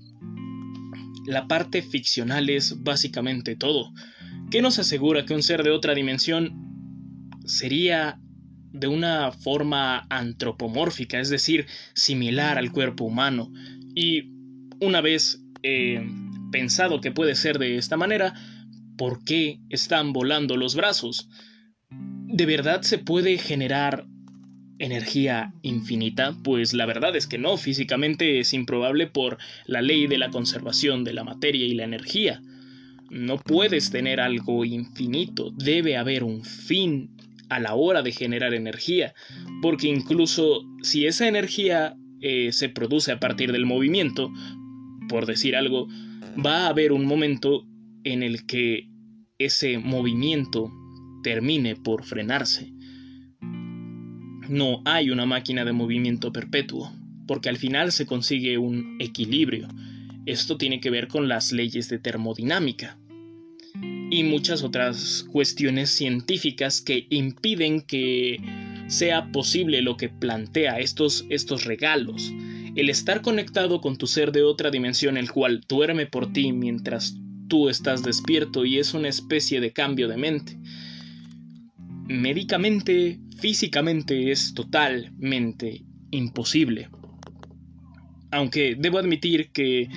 la 1.25 1.47
parte 1.47 1.81
ficcional 1.81 2.49
es 2.49 2.83
básicamente 2.83 3.55
todo. 3.55 3.91
¿Qué 4.51 4.61
nos 4.61 4.79
asegura 4.79 5.25
que 5.25 5.33
un 5.33 5.43
ser 5.43 5.63
de 5.63 5.71
otra 5.71 5.95
dimensión 5.95 6.53
sería 7.45 8.19
de 8.71 8.87
una 8.87 9.31
forma 9.31 10.05
antropomórfica, 10.09 11.19
es 11.19 11.29
decir, 11.29 11.65
similar 11.93 12.57
al 12.57 12.71
cuerpo 12.71 13.05
humano? 13.05 13.51
Y 13.95 14.31
una 14.79 15.01
vez 15.01 15.41
eh, 15.63 16.07
pensado 16.51 17.01
que 17.01 17.11
puede 17.11 17.35
ser 17.35 17.57
de 17.57 17.77
esta 17.77 17.97
manera, 17.97 18.33
¿por 18.97 19.23
qué 19.23 19.59
están 19.69 20.13
volando 20.13 20.57
los 20.57 20.75
brazos? 20.75 21.29
¿De 22.27 22.45
verdad 22.45 22.81
se 22.81 22.97
puede 22.97 23.37
generar 23.37 24.07
energía 24.79 25.53
infinita? 25.61 26.35
Pues 26.43 26.73
la 26.73 26.85
verdad 26.85 27.15
es 27.15 27.27
que 27.27 27.37
no, 27.37 27.55
físicamente 27.55 28.39
es 28.39 28.53
improbable 28.53 29.07
por 29.07 29.37
la 29.67 29.81
ley 29.81 30.07
de 30.07 30.17
la 30.17 30.31
conservación 30.31 31.03
de 31.03 31.13
la 31.13 31.23
materia 31.23 31.65
y 31.65 31.75
la 31.75 31.83
energía. 31.83 32.41
No 33.11 33.37
puedes 33.37 33.91
tener 33.91 34.19
algo 34.19 34.65
infinito, 34.65 35.51
debe 35.51 35.97
haber 35.97 36.23
un 36.23 36.43
fin 36.43 37.11
a 37.49 37.59
la 37.59 37.75
hora 37.75 38.01
de 38.01 38.11
generar 38.11 38.55
energía, 38.55 39.13
porque 39.61 39.87
incluso 39.87 40.65
si 40.81 41.05
esa 41.05 41.27
energía 41.27 41.95
eh, 42.21 42.51
se 42.51 42.69
produce 42.69 43.11
a 43.11 43.19
partir 43.19 43.51
del 43.51 43.67
movimiento, 43.67 44.31
por 45.07 45.27
decir 45.27 45.55
algo, 45.55 45.87
va 46.43 46.65
a 46.65 46.69
haber 46.69 46.91
un 46.91 47.05
momento 47.05 47.67
en 48.03 48.23
el 48.23 48.47
que 48.47 48.89
ese 49.37 49.77
movimiento 49.77 50.71
termine 51.25 51.75
por 51.75 52.03
frenarse. 52.03 52.71
No 54.47 54.83
hay 54.85 55.09
una 55.09 55.25
máquina 55.25 55.65
de 55.65 55.71
movimiento 55.71 56.31
perpetuo, 56.31 56.93
porque 57.25 57.49
al 57.49 57.57
final 57.57 57.91
se 57.91 58.05
consigue 58.05 58.59
un 58.59 58.97
equilibrio. 58.99 59.67
Esto 60.27 60.55
tiene 60.55 60.79
que 60.79 60.91
ver 60.91 61.07
con 61.07 61.27
las 61.27 61.51
leyes 61.51 61.89
de 61.89 61.97
termodinámica 61.97 62.99
y 64.11 64.21
muchas 64.21 64.61
otras 64.61 65.25
cuestiones 65.31 65.89
científicas 65.89 66.79
que 66.79 67.07
impiden 67.09 67.81
que 67.81 68.39
sea 68.85 69.31
posible 69.31 69.81
lo 69.81 69.97
que 69.97 70.09
plantea 70.09 70.77
estos, 70.77 71.25
estos 71.31 71.65
regalos. 71.65 72.31
El 72.75 72.91
estar 72.91 73.23
conectado 73.23 73.81
con 73.81 73.97
tu 73.97 74.05
ser 74.05 74.31
de 74.31 74.43
otra 74.43 74.69
dimensión, 74.69 75.17
el 75.17 75.31
cual 75.31 75.61
duerme 75.67 76.05
por 76.05 76.31
ti 76.31 76.51
mientras 76.51 77.17
tú 77.47 77.67
estás 77.67 78.03
despierto 78.03 78.63
y 78.63 78.77
es 78.77 78.93
una 78.93 79.07
especie 79.07 79.59
de 79.59 79.73
cambio 79.73 80.07
de 80.07 80.17
mente. 80.17 80.59
Médicamente, 82.07 83.19
físicamente 83.39 84.31
es 84.31 84.53
totalmente 84.53 85.81
imposible. 86.11 86.89
Aunque 88.31 88.75
debo 88.77 88.99
admitir 88.99 89.51
que 89.51 89.89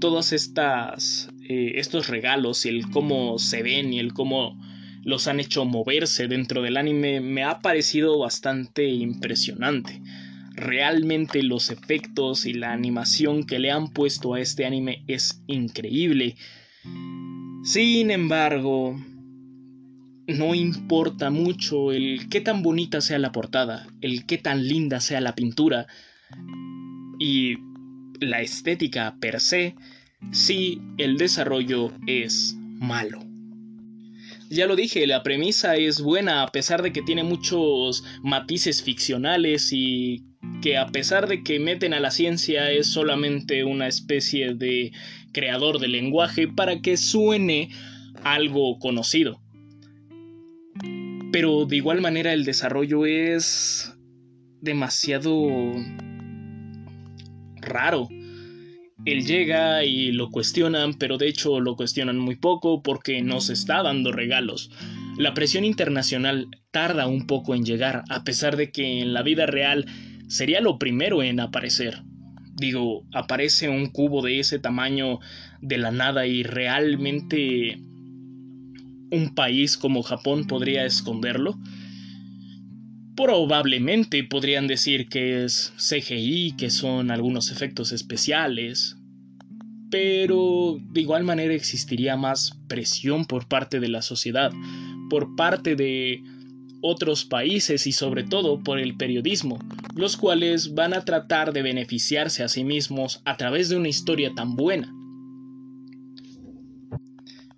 todos 0.00 0.32
estas, 0.32 1.28
eh, 1.48 1.72
estos 1.76 2.08
regalos 2.08 2.66
y 2.66 2.68
el 2.68 2.90
cómo 2.90 3.38
se 3.38 3.62
ven 3.62 3.92
y 3.92 3.98
el 3.98 4.12
cómo 4.12 4.60
los 5.04 5.26
han 5.26 5.40
hecho 5.40 5.64
moverse 5.64 6.28
dentro 6.28 6.60
del 6.62 6.76
anime 6.76 7.20
me 7.20 7.44
ha 7.44 7.60
parecido 7.60 8.18
bastante 8.18 8.86
impresionante. 8.86 10.02
Realmente 10.54 11.42
los 11.42 11.70
efectos 11.70 12.44
y 12.44 12.52
la 12.52 12.72
animación 12.72 13.44
que 13.44 13.58
le 13.58 13.70
han 13.70 13.88
puesto 13.88 14.34
a 14.34 14.40
este 14.40 14.66
anime 14.66 15.04
es 15.06 15.42
increíble. 15.46 16.36
Sin 17.62 18.10
embargo, 18.10 19.00
no 20.28 20.54
importa 20.54 21.30
mucho 21.30 21.90
el 21.90 22.28
qué 22.28 22.42
tan 22.42 22.62
bonita 22.62 23.00
sea 23.00 23.18
la 23.18 23.32
portada, 23.32 23.86
el 24.02 24.26
qué 24.26 24.36
tan 24.36 24.68
linda 24.68 25.00
sea 25.00 25.22
la 25.22 25.34
pintura 25.34 25.86
y 27.18 27.56
la 28.20 28.42
estética 28.42 29.16
per 29.20 29.40
se, 29.40 29.74
si 30.30 30.82
el 30.98 31.16
desarrollo 31.16 31.92
es 32.06 32.54
malo. 32.58 33.24
Ya 34.50 34.66
lo 34.66 34.76
dije, 34.76 35.06
la 35.06 35.22
premisa 35.22 35.76
es 35.76 36.00
buena 36.00 36.42
a 36.42 36.48
pesar 36.48 36.82
de 36.82 36.92
que 36.92 37.02
tiene 37.02 37.24
muchos 37.24 38.04
matices 38.22 38.82
ficcionales 38.82 39.70
y 39.72 40.24
que 40.60 40.76
a 40.76 40.86
pesar 40.88 41.26
de 41.26 41.42
que 41.42 41.58
meten 41.58 41.94
a 41.94 42.00
la 42.00 42.10
ciencia 42.10 42.70
es 42.70 42.86
solamente 42.86 43.64
una 43.64 43.88
especie 43.88 44.54
de 44.54 44.92
creador 45.32 45.78
de 45.78 45.88
lenguaje 45.88 46.48
para 46.48 46.80
que 46.80 46.98
suene 46.98 47.70
algo 48.24 48.78
conocido 48.78 49.40
pero 51.32 51.66
de 51.66 51.76
igual 51.76 52.00
manera 52.00 52.32
el 52.32 52.44
desarrollo 52.44 53.06
es 53.06 53.94
demasiado 54.60 55.72
raro. 57.56 58.08
Él 59.04 59.24
llega 59.24 59.84
y 59.84 60.12
lo 60.12 60.30
cuestionan, 60.30 60.94
pero 60.94 61.18
de 61.18 61.28
hecho 61.28 61.60
lo 61.60 61.76
cuestionan 61.76 62.18
muy 62.18 62.36
poco 62.36 62.82
porque 62.82 63.22
no 63.22 63.40
se 63.40 63.52
está 63.52 63.82
dando 63.82 64.12
regalos. 64.12 64.70
La 65.16 65.34
presión 65.34 65.64
internacional 65.64 66.48
tarda 66.70 67.06
un 67.06 67.26
poco 67.26 67.54
en 67.54 67.64
llegar, 67.64 68.04
a 68.08 68.24
pesar 68.24 68.56
de 68.56 68.70
que 68.70 69.00
en 69.00 69.12
la 69.12 69.22
vida 69.22 69.46
real 69.46 69.86
sería 70.28 70.60
lo 70.60 70.78
primero 70.78 71.22
en 71.22 71.40
aparecer. 71.40 72.02
Digo, 72.56 73.04
aparece 73.12 73.68
un 73.68 73.86
cubo 73.86 74.20
de 74.22 74.40
ese 74.40 74.58
tamaño 74.58 75.20
de 75.60 75.78
la 75.78 75.90
nada 75.90 76.26
y 76.26 76.42
realmente 76.42 77.78
un 79.10 79.34
país 79.34 79.76
como 79.76 80.02
Japón 80.02 80.46
podría 80.46 80.84
esconderlo? 80.84 81.58
Probablemente 83.16 84.22
podrían 84.24 84.66
decir 84.66 85.08
que 85.08 85.44
es 85.44 85.72
CGI, 85.76 86.54
que 86.56 86.70
son 86.70 87.10
algunos 87.10 87.50
efectos 87.50 87.92
especiales, 87.92 88.96
pero 89.90 90.78
de 90.92 91.00
igual 91.00 91.24
manera 91.24 91.54
existiría 91.54 92.16
más 92.16 92.58
presión 92.68 93.24
por 93.24 93.48
parte 93.48 93.80
de 93.80 93.88
la 93.88 94.02
sociedad, 94.02 94.52
por 95.10 95.34
parte 95.34 95.74
de 95.74 96.22
otros 96.80 97.24
países 97.24 97.86
y 97.86 97.92
sobre 97.92 98.22
todo 98.22 98.62
por 98.62 98.78
el 98.78 98.96
periodismo, 98.96 99.58
los 99.96 100.16
cuales 100.16 100.74
van 100.74 100.94
a 100.94 101.04
tratar 101.04 101.52
de 101.52 101.62
beneficiarse 101.62 102.44
a 102.44 102.48
sí 102.48 102.62
mismos 102.62 103.20
a 103.24 103.36
través 103.36 103.68
de 103.68 103.76
una 103.76 103.88
historia 103.88 104.32
tan 104.34 104.54
buena 104.54 104.94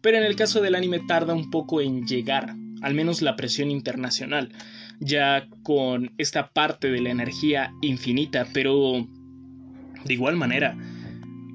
pero 0.01 0.17
en 0.19 0.25
el 0.25 0.37
caso 0.37 0.61
del 0.61 0.75
anime 0.75 1.01
tarda 1.01 1.35
un 1.35 1.51
poco 1.51 1.81
en 1.81 2.07
llegar, 2.07 2.55
al 2.83 2.95
menos 2.95 3.23
la 3.23 3.37
presión 3.37 3.71
internacional, 3.71 4.53
ya 5.01 5.49
con 5.63 6.13
esta 6.19 6.51
parte 6.51 6.91
de 6.91 7.01
la 7.01 7.11
energía 7.11 7.73
infinita, 7.83 8.47
pero 8.53 9.07
de 10.05 10.15
igual 10.15 10.37
manera, 10.37 10.77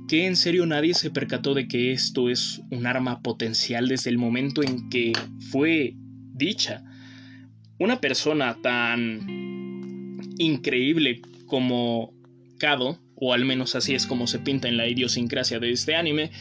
que 0.08 0.28
en 0.28 0.36
serio 0.36 0.66
nadie 0.66 0.94
se 0.94 1.10
percató 1.10 1.54
de 1.54 1.68
que 1.68 1.92
esto 1.92 2.30
es 2.30 2.62
un 2.72 2.86
arma 2.86 3.22
potencial 3.22 3.88
desde 3.88 4.10
el 4.10 4.18
momento 4.18 4.64
en 4.64 4.90
que 4.90 5.14
fue 5.52 5.96
dicha. 6.34 6.84
Una 7.80 8.00
persona 8.00 8.58
tan 8.62 10.18
increíble 10.38 11.22
como 11.48 12.14
Kado, 12.60 13.00
o 13.16 13.34
al 13.34 13.46
menos 13.46 13.76
así 13.76 13.96
es 13.96 14.06
como 14.06 14.28
se 14.28 14.40
pinta 14.40 14.68
en 14.68 14.78
la 14.78 14.88
idiosincrasia 14.88 15.60
de 15.60 15.72
este 15.72 15.96
anime, 15.96 16.32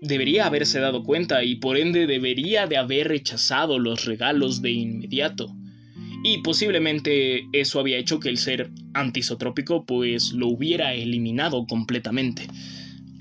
debería 0.00 0.46
haberse 0.46 0.80
dado 0.80 1.02
cuenta 1.02 1.44
y 1.44 1.56
por 1.56 1.76
ende 1.76 2.06
debería 2.06 2.66
de 2.66 2.76
haber 2.76 3.08
rechazado 3.08 3.78
los 3.78 4.04
regalos 4.04 4.62
de 4.62 4.72
inmediato. 4.72 5.54
Y 6.24 6.38
posiblemente 6.38 7.46
eso 7.52 7.78
había 7.78 7.98
hecho 7.98 8.18
que 8.18 8.28
el 8.28 8.38
ser 8.38 8.70
antisotrópico 8.94 9.84
pues 9.84 10.32
lo 10.32 10.48
hubiera 10.48 10.94
eliminado 10.94 11.66
completamente. 11.66 12.48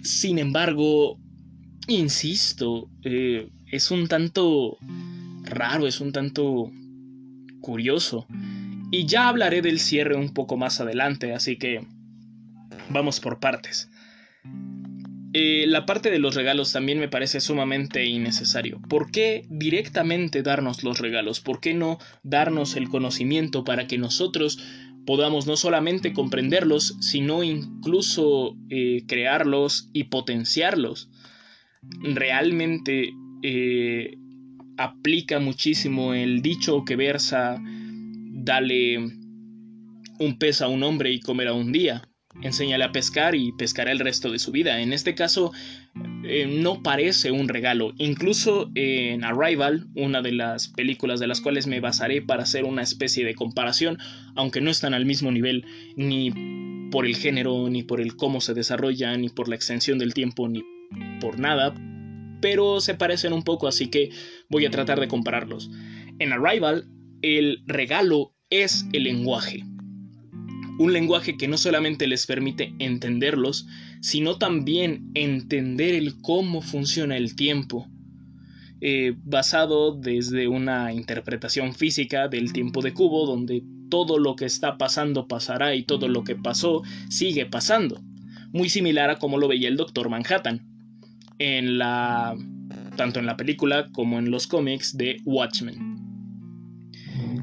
Sin 0.02 0.40
embargo, 0.40 1.20
insisto, 1.88 2.90
eh, 3.04 3.50
es 3.72 3.92
un 3.92 4.08
tanto 4.08 4.78
raro, 5.44 5.88
es 5.88 6.02
un 6.02 6.12
tanto 6.12 6.72
curioso. 7.62 8.26
Y 8.92 9.06
ya 9.06 9.28
hablaré 9.28 9.62
del 9.62 9.80
cierre 9.80 10.16
un 10.16 10.34
poco 10.34 10.58
más 10.58 10.80
adelante, 10.80 11.34
así 11.34 11.58
que 11.58 11.86
vamos 12.90 13.20
por 13.20 13.40
partes. 13.40 13.90
Eh, 15.38 15.66
la 15.68 15.86
parte 15.86 16.12
de 16.12 16.20
los 16.20 16.34
regalos 16.34 16.72
también 16.72 16.98
me 16.98 17.10
parece 17.10 17.42
sumamente 17.42 18.06
innecesario. 18.06 18.80
¿Por 18.88 19.12
qué 19.12 19.46
directamente 19.50 20.44
darnos 20.44 20.86
los 20.86 21.00
regalos? 21.00 21.42
¿Por 21.42 21.60
qué 21.60 21.74
no 21.74 22.00
darnos 22.24 22.78
el 22.78 22.88
conocimiento 22.88 23.66
para 23.66 23.86
que 23.86 23.98
nosotros 23.98 24.64
podamos 25.06 25.46
no 25.46 25.58
solamente 25.58 26.14
comprenderlos, 26.14 26.96
sino 27.02 27.44
incluso 27.44 28.56
eh, 28.70 29.04
crearlos 29.10 29.90
y 29.92 30.06
potenciarlos? 30.06 31.10
Realmente 31.82 33.12
eh, 33.44 34.16
aplica 34.78 35.40
muchísimo 35.40 36.14
el 36.14 36.42
dicho 36.42 36.86
que 36.86 36.96
versa, 36.96 37.62
dale 37.62 39.00
un 40.18 40.38
pez 40.40 40.62
a 40.62 40.70
un 40.70 40.82
hombre 40.84 41.12
y 41.12 41.20
comerá 41.20 41.52
un 41.52 41.74
día 41.74 42.08
enséñale 42.42 42.84
a 42.84 42.92
pescar 42.92 43.36
y 43.36 43.52
pescará 43.54 43.92
el 43.92 44.00
resto 44.00 44.32
de 44.32 44.40
su 44.40 44.52
vida. 44.52 44.82
En 44.82 44.94
este 44.94 45.16
caso, 45.16 45.52
eh, 46.24 46.48
no 46.48 46.82
parece 46.82 47.32
un 47.32 47.48
regalo. 47.48 47.94
Incluso 47.98 48.70
en 48.76 49.24
Arrival, 49.24 49.88
una 49.96 50.22
de 50.22 50.32
las 50.32 50.68
películas 50.68 51.20
de 51.20 51.28
las 51.28 51.42
cuales 51.42 51.68
me 51.68 51.80
basaré 51.80 52.22
para 52.22 52.44
hacer 52.44 52.66
una 52.66 52.82
especie 52.82 53.26
de 53.26 53.36
comparación, 53.36 53.98
aunque 54.36 54.62
no 54.62 54.70
están 54.70 54.94
al 54.94 55.06
mismo 55.06 55.32
nivel 55.32 55.66
ni 55.96 56.32
por 56.92 57.06
el 57.06 57.16
género, 57.16 57.70
ni 57.70 57.84
por 57.84 58.02
el 58.02 58.16
cómo 58.16 58.42
se 58.42 58.54
desarrolla, 58.54 59.16
ni 59.18 59.30
por 59.30 59.50
la 59.50 59.56
extensión 59.56 59.98
del 59.98 60.14
tiempo, 60.14 60.48
ni 60.48 60.64
por 61.20 61.40
nada, 61.40 61.74
pero 62.42 62.80
se 62.80 62.94
parecen 62.96 63.34
un 63.34 63.44
poco, 63.44 63.68
así 63.68 63.90
que 63.90 64.12
voy 64.50 64.66
a 64.66 64.72
tratar 64.72 65.00
de 65.00 65.08
compararlos. 65.08 65.70
En 66.20 66.32
Arrival, 66.32 66.88
el 67.22 67.64
regalo 67.66 68.34
es 68.50 68.86
el 68.94 69.04
lenguaje. 69.04 69.64
Un 70.78 70.94
lenguaje 70.94 71.38
que 71.38 71.48
no 71.48 71.58
solamente 71.58 72.08
les 72.08 72.26
permite 72.26 72.74
entenderlos, 72.80 73.68
sino 74.02 74.38
también 74.38 75.10
entender 75.14 75.96
el 75.96 76.22
cómo 76.22 76.62
funciona 76.62 77.16
el 77.16 77.36
tiempo, 77.36 77.88
eh, 78.82 79.16
basado 79.24 79.96
desde 79.96 80.48
una 80.48 80.94
interpretación 80.94 81.74
física 81.74 82.28
del 82.28 82.52
tiempo 82.52 82.82
de 82.82 82.94
cubo, 82.94 83.26
donde 83.26 83.64
todo 83.90 84.20
lo 84.20 84.36
que 84.36 84.46
está 84.46 84.78
pasando 84.78 85.28
pasará 85.28 85.76
y 85.76 85.84
todo 85.84 86.08
lo 86.08 86.24
que 86.24 86.36
pasó 86.36 86.84
sigue 87.10 87.46
pasando, 87.46 88.02
muy 88.52 88.70
similar 88.70 89.10
a 89.10 89.18
como 89.18 89.38
lo 89.38 89.48
veía 89.48 89.70
el 89.70 89.78
Doctor 89.78 90.10
Manhattan, 90.10 90.68
en 91.40 91.78
la 91.78 92.36
tanto 92.96 93.20
en 93.20 93.26
la 93.26 93.38
película 93.38 93.90
como 93.92 94.20
en 94.20 94.32
los 94.32 94.48
cómics 94.48 94.98
de 94.98 95.22
Watchmen. 95.26 95.96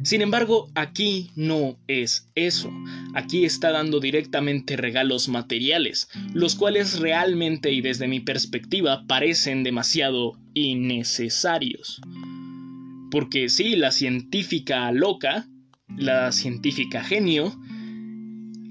Sin 0.03 0.21
embargo, 0.21 0.69
aquí 0.75 1.31
no 1.37 1.77
es 1.87 2.29
eso. 2.35 2.73
Aquí 3.15 3.45
está 3.45 3.73
dando 3.73 4.01
directamente 4.01 4.77
regalos 4.77 5.29
materiales, 5.29 6.09
los 6.33 6.55
cuales 6.55 6.99
realmente 6.99 7.71
y 7.73 7.81
desde 7.81 8.09
mi 8.09 8.21
perspectiva 8.21 9.05
parecen 9.07 9.65
demasiado 9.65 10.39
innecesarios. 10.55 12.01
Porque 13.11 13.51
sí, 13.51 13.77
la 13.77 13.91
científica 13.91 14.91
loca, 14.93 15.47
la 15.97 16.33
científica 16.33 17.05
genio, 17.05 17.55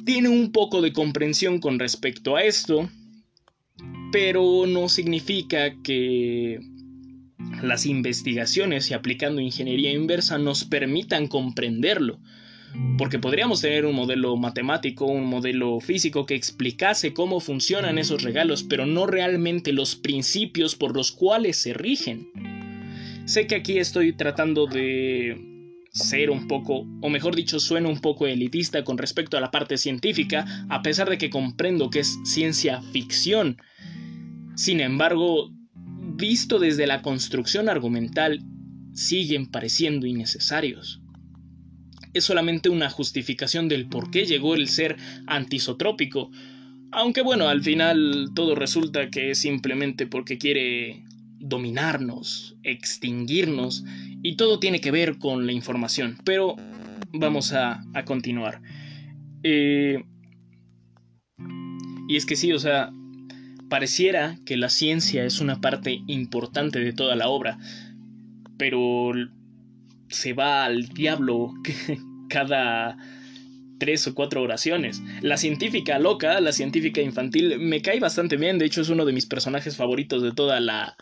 tiene 0.06 0.30
un 0.30 0.52
poco 0.52 0.82
de 0.82 0.94
comprensión 0.94 1.60
con 1.60 1.78
respecto 1.78 2.36
a 2.36 2.44
esto, 2.44 2.90
pero 4.12 4.66
no 4.68 4.90
significa 4.90 5.76
que 5.84 6.60
las 7.62 7.86
investigaciones 7.86 8.90
y 8.90 8.94
aplicando 8.94 9.42
ingeniería 9.42 9.92
inversa 9.92 10.38
nos 10.38 10.66
permitan 10.66 11.28
comprenderlo. 11.28 12.20
Porque 12.98 13.20
podríamos 13.20 13.62
tener 13.62 13.86
un 13.86 13.96
modelo 13.96 14.36
matemático, 14.38 15.06
un 15.06 15.26
modelo 15.26 15.80
físico 15.80 16.26
que 16.26 16.36
explicase 16.36 17.14
cómo 17.14 17.40
funcionan 17.40 17.98
esos 17.98 18.24
regalos, 18.24 18.64
pero 18.64 18.86
no 18.86 19.08
realmente 19.08 19.74
los 19.74 19.96
principios 19.96 20.76
por 20.76 20.96
los 20.96 21.12
cuales 21.12 21.58
se 21.58 21.74
rigen. 21.74 22.32
Sé 23.26 23.48
que 23.48 23.56
aquí 23.56 23.78
estoy 23.78 24.14
tratando 24.14 24.68
de 24.68 25.52
ser 25.92 26.30
un 26.30 26.48
poco, 26.48 26.86
o 27.02 27.10
mejor 27.10 27.36
dicho, 27.36 27.60
suena 27.60 27.90
un 27.90 28.00
poco 28.00 28.26
elitista 28.26 28.84
con 28.84 28.98
respecto 28.98 29.38
a 29.38 29.42
la 29.42 29.52
parte 29.52 29.78
científica, 29.78 30.46
a 30.70 30.82
pesar 30.82 31.10
de 31.10 31.18
que 31.18 31.30
comprendo 31.30 31.90
que 31.90 32.00
es 32.00 32.18
ciencia 32.24 32.82
ficción. 32.82 33.58
Sin 34.56 34.80
embargo, 34.80 35.52
visto 36.16 36.60
desde 36.60 36.88
la 36.88 37.02
construcción 37.02 37.68
argumental, 37.68 38.40
siguen 38.94 39.48
pareciendo 39.48 40.08
innecesarios. 40.08 41.01
Es 42.14 42.26
solamente 42.26 42.70
una 42.70 42.90
justificación 42.90 43.68
del 43.68 43.88
por 43.88 44.12
qué 44.12 44.26
llegó 44.26 44.56
el 44.56 44.68
ser 44.68 44.98
antisotrópico, 45.28 46.32
aunque 46.92 47.22
bueno, 47.22 47.48
al 47.48 47.62
final 47.64 48.32
todo 48.36 48.56
resulta 48.56 49.10
que 49.10 49.32
es 49.32 49.40
simplemente 49.40 50.08
porque 50.08 50.38
quiere 50.38 51.04
dominarnos, 51.40 52.58
extinguirnos, 52.64 53.84
y 54.22 54.36
todo 54.36 54.60
tiene 54.60 54.82
que 54.82 54.92
ver 54.92 55.18
con 55.18 55.46
la 55.46 55.54
información. 55.54 56.18
Pero 56.26 56.56
vamos 57.14 57.54
a, 57.54 57.84
continuar. 58.06 58.62
Eh, 59.44 60.04
y 62.08 62.16
es 62.18 62.26
que 62.26 62.36
sí, 62.36 62.52
o 62.52 62.60
sea, 62.60 62.92
Pareciera 63.72 64.38
que 64.46 64.58
la 64.58 64.68
ciencia 64.68 65.24
es 65.24 65.40
una 65.40 65.62
parte 65.62 66.02
importante 66.08 66.80
de 66.80 66.92
toda 66.92 67.16
la 67.16 67.30
obra, 67.30 67.58
pero 68.58 69.14
se 70.12 70.34
va 70.34 70.66
al 70.66 70.88
diablo 70.90 71.54
cada 72.30 72.98
tres 73.82 74.06
o 74.08 74.14
cuatro 74.14 74.44
oraciones. 74.44 75.02
La 75.22 75.38
científica 75.38 75.98
loca, 75.98 76.40
la 76.40 76.52
científica 76.52 77.02
infantil, 77.02 77.60
me 77.60 77.82
cae 77.82 78.00
bastante 78.00 78.38
bien, 78.38 78.60
de 78.60 78.66
hecho 78.66 78.82
es 78.82 78.90
uno 78.90 79.06
de 79.06 79.14
mis 79.14 79.26
personajes 79.26 79.76
favoritos 79.76 80.22
de 80.22 80.32
toda 80.32 80.60
la, 80.60 80.96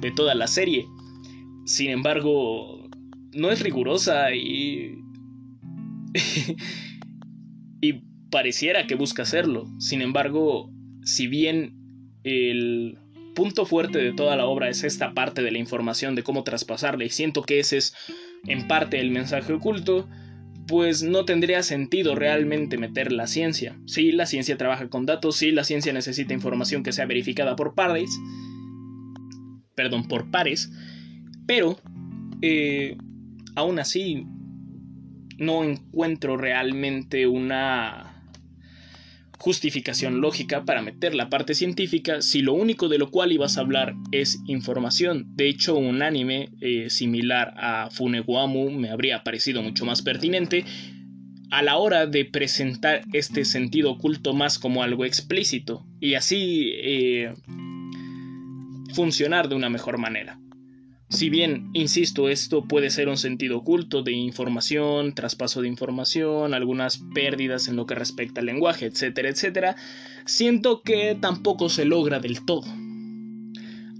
de 0.00 0.10
toda 0.12 0.34
la 0.34 0.46
serie. 0.46 0.86
Sin 1.66 1.90
embargo, 1.90 2.88
no 3.32 3.50
es 3.50 3.60
rigurosa 3.60 4.34
y... 4.34 4.98
y 7.82 8.00
pareciera 8.30 8.86
que 8.86 8.94
busca 8.94 9.22
hacerlo. 9.22 9.66
Sin 9.78 10.00
embargo, 10.00 10.70
si 11.04 11.26
bien 11.26 11.74
el 12.24 12.98
punto 13.34 13.66
fuerte 13.66 13.98
de 13.98 14.12
toda 14.12 14.36
la 14.36 14.46
obra 14.46 14.70
es 14.70 14.84
esta 14.84 15.12
parte 15.12 15.42
de 15.42 15.50
la 15.50 15.58
información 15.58 16.14
de 16.14 16.22
cómo 16.22 16.44
traspasarla 16.44 17.04
y 17.04 17.10
siento 17.10 17.42
que 17.42 17.60
ese 17.60 17.78
es 17.78 17.94
en 18.46 18.66
parte 18.68 19.00
el 19.00 19.10
mensaje 19.10 19.52
oculto, 19.52 20.08
pues 20.66 21.02
no 21.02 21.24
tendría 21.24 21.62
sentido 21.62 22.14
realmente 22.14 22.78
meter 22.78 23.12
la 23.12 23.26
ciencia. 23.26 23.76
Sí, 23.86 24.12
la 24.12 24.26
ciencia 24.26 24.56
trabaja 24.56 24.88
con 24.88 25.06
datos, 25.06 25.36
sí, 25.36 25.50
la 25.50 25.64
ciencia 25.64 25.92
necesita 25.92 26.34
información 26.34 26.82
que 26.82 26.92
sea 26.92 27.06
verificada 27.06 27.56
por 27.56 27.74
pares, 27.74 28.10
perdón, 29.74 30.06
por 30.08 30.30
pares, 30.30 30.70
pero 31.46 31.78
eh, 32.42 32.96
aún 33.54 33.78
así 33.78 34.26
no 35.38 35.64
encuentro 35.64 36.36
realmente 36.36 37.26
una 37.26 38.11
justificación 39.42 40.20
lógica 40.20 40.64
para 40.64 40.82
meter 40.82 41.16
la 41.16 41.28
parte 41.28 41.54
científica 41.54 42.22
si 42.22 42.42
lo 42.42 42.52
único 42.52 42.88
de 42.88 42.98
lo 42.98 43.10
cual 43.10 43.32
ibas 43.32 43.58
a 43.58 43.62
hablar 43.62 43.96
es 44.12 44.38
información. 44.46 45.26
De 45.34 45.48
hecho, 45.48 45.74
un 45.74 46.00
anime 46.00 46.50
eh, 46.60 46.90
similar 46.90 47.52
a 47.56 47.90
Funeguamu 47.90 48.70
me 48.70 48.90
habría 48.90 49.24
parecido 49.24 49.60
mucho 49.60 49.84
más 49.84 50.00
pertinente 50.00 50.64
a 51.50 51.60
la 51.62 51.76
hora 51.76 52.06
de 52.06 52.24
presentar 52.24 53.02
este 53.12 53.44
sentido 53.44 53.90
oculto 53.90 54.32
más 54.32 54.60
como 54.60 54.84
algo 54.84 55.04
explícito 55.04 55.84
y 55.98 56.14
así 56.14 56.70
eh, 56.76 57.34
funcionar 58.94 59.48
de 59.48 59.56
una 59.56 59.70
mejor 59.70 59.98
manera. 59.98 60.38
Si 61.12 61.28
bien, 61.28 61.68
insisto, 61.74 62.30
esto 62.30 62.64
puede 62.64 62.88
ser 62.88 63.10
un 63.10 63.18
sentido 63.18 63.58
oculto 63.58 64.02
de 64.02 64.12
información, 64.12 65.14
traspaso 65.14 65.60
de 65.60 65.68
información, 65.68 66.54
algunas 66.54 67.02
pérdidas 67.12 67.68
en 67.68 67.76
lo 67.76 67.84
que 67.84 67.94
respecta 67.94 68.40
al 68.40 68.46
lenguaje, 68.46 68.86
etcétera, 68.86 69.28
etcétera, 69.28 69.76
siento 70.24 70.80
que 70.80 71.14
tampoco 71.20 71.68
se 71.68 71.84
logra 71.84 72.18
del 72.18 72.46
todo. 72.46 72.64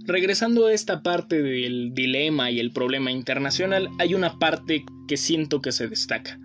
Regresando 0.07 0.65
a 0.65 0.73
esta 0.73 1.03
parte 1.03 1.43
del 1.43 1.93
dilema 1.93 2.49
y 2.49 2.59
el 2.59 2.71
problema 2.71 3.11
internacional, 3.11 3.89
hay 3.99 4.15
una 4.15 4.39
parte 4.39 4.83
que 5.07 5.15
siento 5.15 5.61
que 5.61 5.71
se 5.71 5.87
destaca 5.87 6.39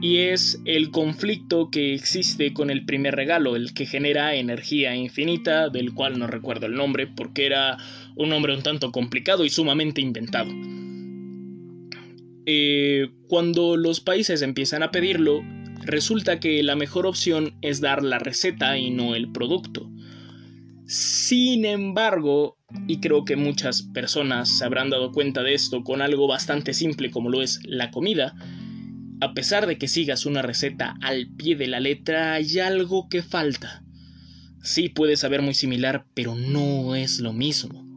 y 0.00 0.18
es 0.18 0.60
el 0.64 0.90
conflicto 0.90 1.70
que 1.70 1.94
existe 1.94 2.52
con 2.52 2.70
el 2.70 2.84
primer 2.84 3.14
regalo, 3.14 3.56
el 3.56 3.74
que 3.74 3.86
genera 3.86 4.34
energía 4.34 4.96
infinita, 4.96 5.68
del 5.68 5.92
cual 5.92 6.18
no 6.18 6.26
recuerdo 6.26 6.66
el 6.66 6.74
nombre 6.74 7.06
porque 7.06 7.46
era 7.46 7.76
un 8.16 8.28
nombre 8.28 8.54
un 8.54 8.62
tanto 8.62 8.92
complicado 8.92 9.44
y 9.44 9.50
sumamente 9.50 10.00
inventado. 10.00 10.50
Eh, 12.46 13.10
cuando 13.28 13.76
los 13.76 14.00
países 14.00 14.42
empiezan 14.42 14.82
a 14.82 14.90
pedirlo, 14.90 15.42
resulta 15.84 16.40
que 16.40 16.62
la 16.62 16.76
mejor 16.76 17.06
opción 17.06 17.54
es 17.62 17.80
dar 17.80 18.02
la 18.02 18.18
receta 18.18 18.78
y 18.78 18.90
no 18.90 19.14
el 19.14 19.30
producto. 19.30 19.90
Sin 20.86 21.64
embargo, 21.64 22.58
y 22.88 23.00
creo 23.00 23.24
que 23.24 23.36
muchas 23.36 23.82
personas 23.82 24.58
se 24.58 24.64
habrán 24.64 24.90
dado 24.90 25.12
cuenta 25.12 25.42
de 25.42 25.54
esto 25.54 25.84
con 25.84 26.02
algo 26.02 26.26
bastante 26.26 26.74
simple 26.74 27.10
como 27.10 27.30
lo 27.30 27.42
es 27.42 27.60
la 27.64 27.90
comida, 27.90 28.34
a 29.20 29.34
pesar 29.34 29.66
de 29.66 29.78
que 29.78 29.86
sigas 29.86 30.26
una 30.26 30.42
receta 30.42 30.96
al 31.00 31.28
pie 31.28 31.54
de 31.54 31.68
la 31.68 31.78
letra, 31.78 32.34
hay 32.34 32.58
algo 32.58 33.08
que 33.08 33.22
falta. 33.22 33.84
Sí 34.62 34.88
puede 34.88 35.16
saber 35.16 35.42
muy 35.42 35.54
similar, 35.54 36.06
pero 36.12 36.34
no 36.34 36.96
es 36.96 37.20
lo 37.20 37.32
mismo. 37.32 37.91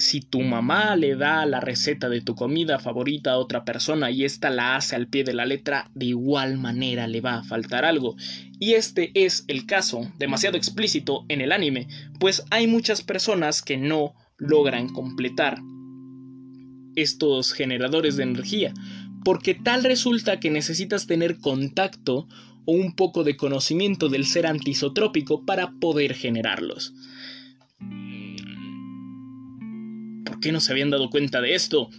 Si 0.00 0.22
tu 0.22 0.40
mamá 0.40 0.96
le 0.96 1.14
da 1.14 1.44
la 1.44 1.60
receta 1.60 2.08
de 2.08 2.22
tu 2.22 2.34
comida 2.34 2.78
favorita 2.78 3.32
a 3.32 3.36
otra 3.36 3.66
persona 3.66 4.10
y 4.10 4.24
ésta 4.24 4.48
la 4.48 4.74
hace 4.74 4.96
al 4.96 5.08
pie 5.08 5.24
de 5.24 5.34
la 5.34 5.44
letra, 5.44 5.90
de 5.94 6.06
igual 6.06 6.56
manera 6.56 7.06
le 7.06 7.20
va 7.20 7.34
a 7.34 7.44
faltar 7.44 7.84
algo. 7.84 8.16
Y 8.58 8.72
este 8.72 9.10
es 9.12 9.44
el 9.46 9.66
caso, 9.66 10.10
demasiado 10.18 10.56
explícito 10.56 11.26
en 11.28 11.42
el 11.42 11.52
anime, 11.52 11.86
pues 12.18 12.42
hay 12.50 12.66
muchas 12.66 13.02
personas 13.02 13.60
que 13.60 13.76
no 13.76 14.14
logran 14.38 14.88
completar 14.88 15.58
estos 16.96 17.52
generadores 17.52 18.16
de 18.16 18.22
energía, 18.22 18.72
porque 19.22 19.54
tal 19.54 19.84
resulta 19.84 20.40
que 20.40 20.50
necesitas 20.50 21.06
tener 21.06 21.40
contacto 21.40 22.26
o 22.64 22.72
un 22.72 22.94
poco 22.94 23.22
de 23.22 23.36
conocimiento 23.36 24.08
del 24.08 24.24
ser 24.24 24.46
antisotrópico 24.46 25.44
para 25.44 25.72
poder 25.78 26.14
generarlos. 26.14 26.94
¿Por 30.40 30.44
qué 30.46 30.52
no 30.52 30.60
se 30.60 30.72
habían 30.72 30.88
dado 30.88 31.10
cuenta 31.10 31.42
de 31.42 31.54
esto? 31.54 31.90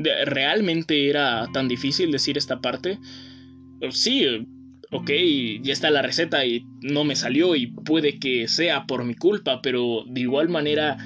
¿Realmente 0.00 1.08
era 1.08 1.46
tan 1.52 1.68
difícil 1.68 2.10
decir 2.10 2.36
esta 2.36 2.60
parte? 2.60 2.98
Sí, 3.92 4.26
ok, 4.90 5.10
ya 5.62 5.72
está 5.72 5.90
la 5.90 6.02
receta 6.02 6.44
y 6.44 6.66
no 6.80 7.04
me 7.04 7.14
salió 7.14 7.54
y 7.54 7.68
puede 7.68 8.18
que 8.18 8.48
sea 8.48 8.84
por 8.88 9.04
mi 9.04 9.14
culpa, 9.14 9.62
pero 9.62 10.02
de 10.08 10.22
igual 10.22 10.48
manera 10.48 10.98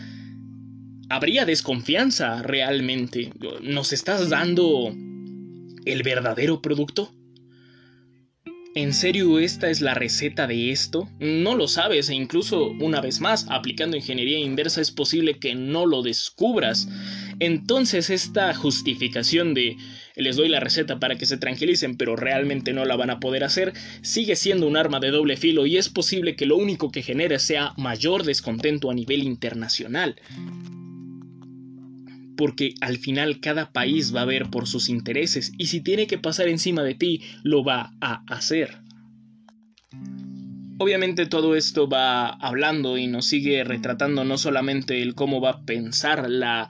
habría 1.10 1.44
desconfianza 1.44 2.42
realmente. 2.42 3.30
¿Nos 3.60 3.92
estás 3.92 4.30
dando 4.30 4.94
el 5.84 6.02
verdadero 6.02 6.62
producto? 6.62 7.12
¿En 8.76 8.92
serio 8.92 9.38
esta 9.38 9.70
es 9.70 9.80
la 9.80 9.94
receta 9.94 10.48
de 10.48 10.72
esto? 10.72 11.08
No 11.20 11.54
lo 11.54 11.68
sabes 11.68 12.08
e 12.08 12.14
incluso 12.14 12.70
una 12.80 13.00
vez 13.00 13.20
más, 13.20 13.46
aplicando 13.48 13.96
ingeniería 13.96 14.40
inversa 14.40 14.80
es 14.80 14.90
posible 14.90 15.38
que 15.38 15.54
no 15.54 15.87
lo 15.87 16.02
descubras. 16.02 16.88
Entonces 17.38 18.10
esta 18.10 18.52
justificación 18.52 19.54
de 19.54 19.76
les 20.16 20.34
doy 20.34 20.48
la 20.48 20.58
receta 20.58 20.98
para 20.98 21.16
que 21.16 21.26
se 21.26 21.37
tranquilicen 21.37 21.96
pero 21.96 22.16
realmente 22.16 22.72
no 22.72 22.84
la 22.84 22.96
van 22.96 23.10
a 23.10 23.18
poder 23.18 23.42
hacer 23.42 23.72
sigue 24.02 24.37
siendo 24.37 24.68
un 24.68 24.76
arma 24.76 25.00
de 25.00 25.10
doble 25.10 25.37
filo 25.37 25.66
y 25.66 25.76
es 25.76 25.88
posible 25.88 26.37
que 26.37 26.46
lo 26.46 26.56
único 26.56 26.92
que 26.92 27.02
genere 27.02 27.40
sea 27.40 27.74
mayor 27.76 28.22
descontento 28.22 28.92
a 28.92 28.94
nivel 28.94 29.24
internacional 29.24 30.14
porque 32.37 32.75
al 32.81 32.99
final 32.99 33.40
cada 33.40 33.73
país 33.73 34.14
va 34.14 34.23
a 34.23 34.27
ver 34.27 34.51
por 34.51 34.66
sus 34.66 34.88
intereses 34.88 35.53
y 35.59 35.66
si 35.66 35.81
tiene 35.81 36.07
que 36.07 36.18
pasar 36.18 36.49
encima 36.49 36.83
de 36.83 36.94
ti, 36.94 37.23
lo 37.42 37.64
va 37.64 37.94
a 38.01 38.23
hacer. 38.29 38.79
Obviamente 40.79 41.27
todo 41.27 41.55
esto 41.55 41.88
va 41.88 42.29
hablando 42.29 42.99
y 42.99 43.07
nos 43.07 43.27
sigue 43.27 43.62
retratando 43.62 44.25
no 44.25 44.37
solamente 44.38 45.03
el 45.03 45.14
cómo 45.14 45.40
va 45.40 45.51
a 45.51 45.64
pensar 45.64 46.29
la 46.29 46.68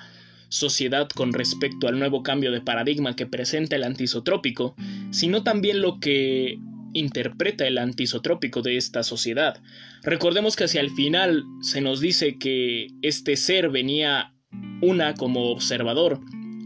sociedad 0.50 1.08
con 1.08 1.32
respecto 1.32 1.88
al 1.88 1.98
nuevo 1.98 2.22
cambio 2.22 2.52
de 2.52 2.60
paradigma 2.60 3.16
que 3.16 3.26
presenta 3.26 3.76
el 3.76 3.82
antisotrópico, 3.82 4.76
sino 5.10 5.42
también 5.42 5.80
lo 5.80 5.98
que 6.00 6.58
interpreta 6.92 7.66
el 7.66 7.78
antisotrópico 7.78 8.62
de 8.62 8.76
esta 8.76 9.02
sociedad. 9.02 9.60
Recordemos 10.02 10.54
que 10.54 10.64
hacia 10.64 10.82
el 10.82 10.90
final 10.90 11.44
se 11.62 11.80
nos 11.80 12.00
dice 12.00 12.38
que 12.38 12.88
este 13.02 13.36
ser 13.36 13.70
venía 13.70 14.33
una 14.80 15.14
como 15.14 15.50
observador 15.50 16.20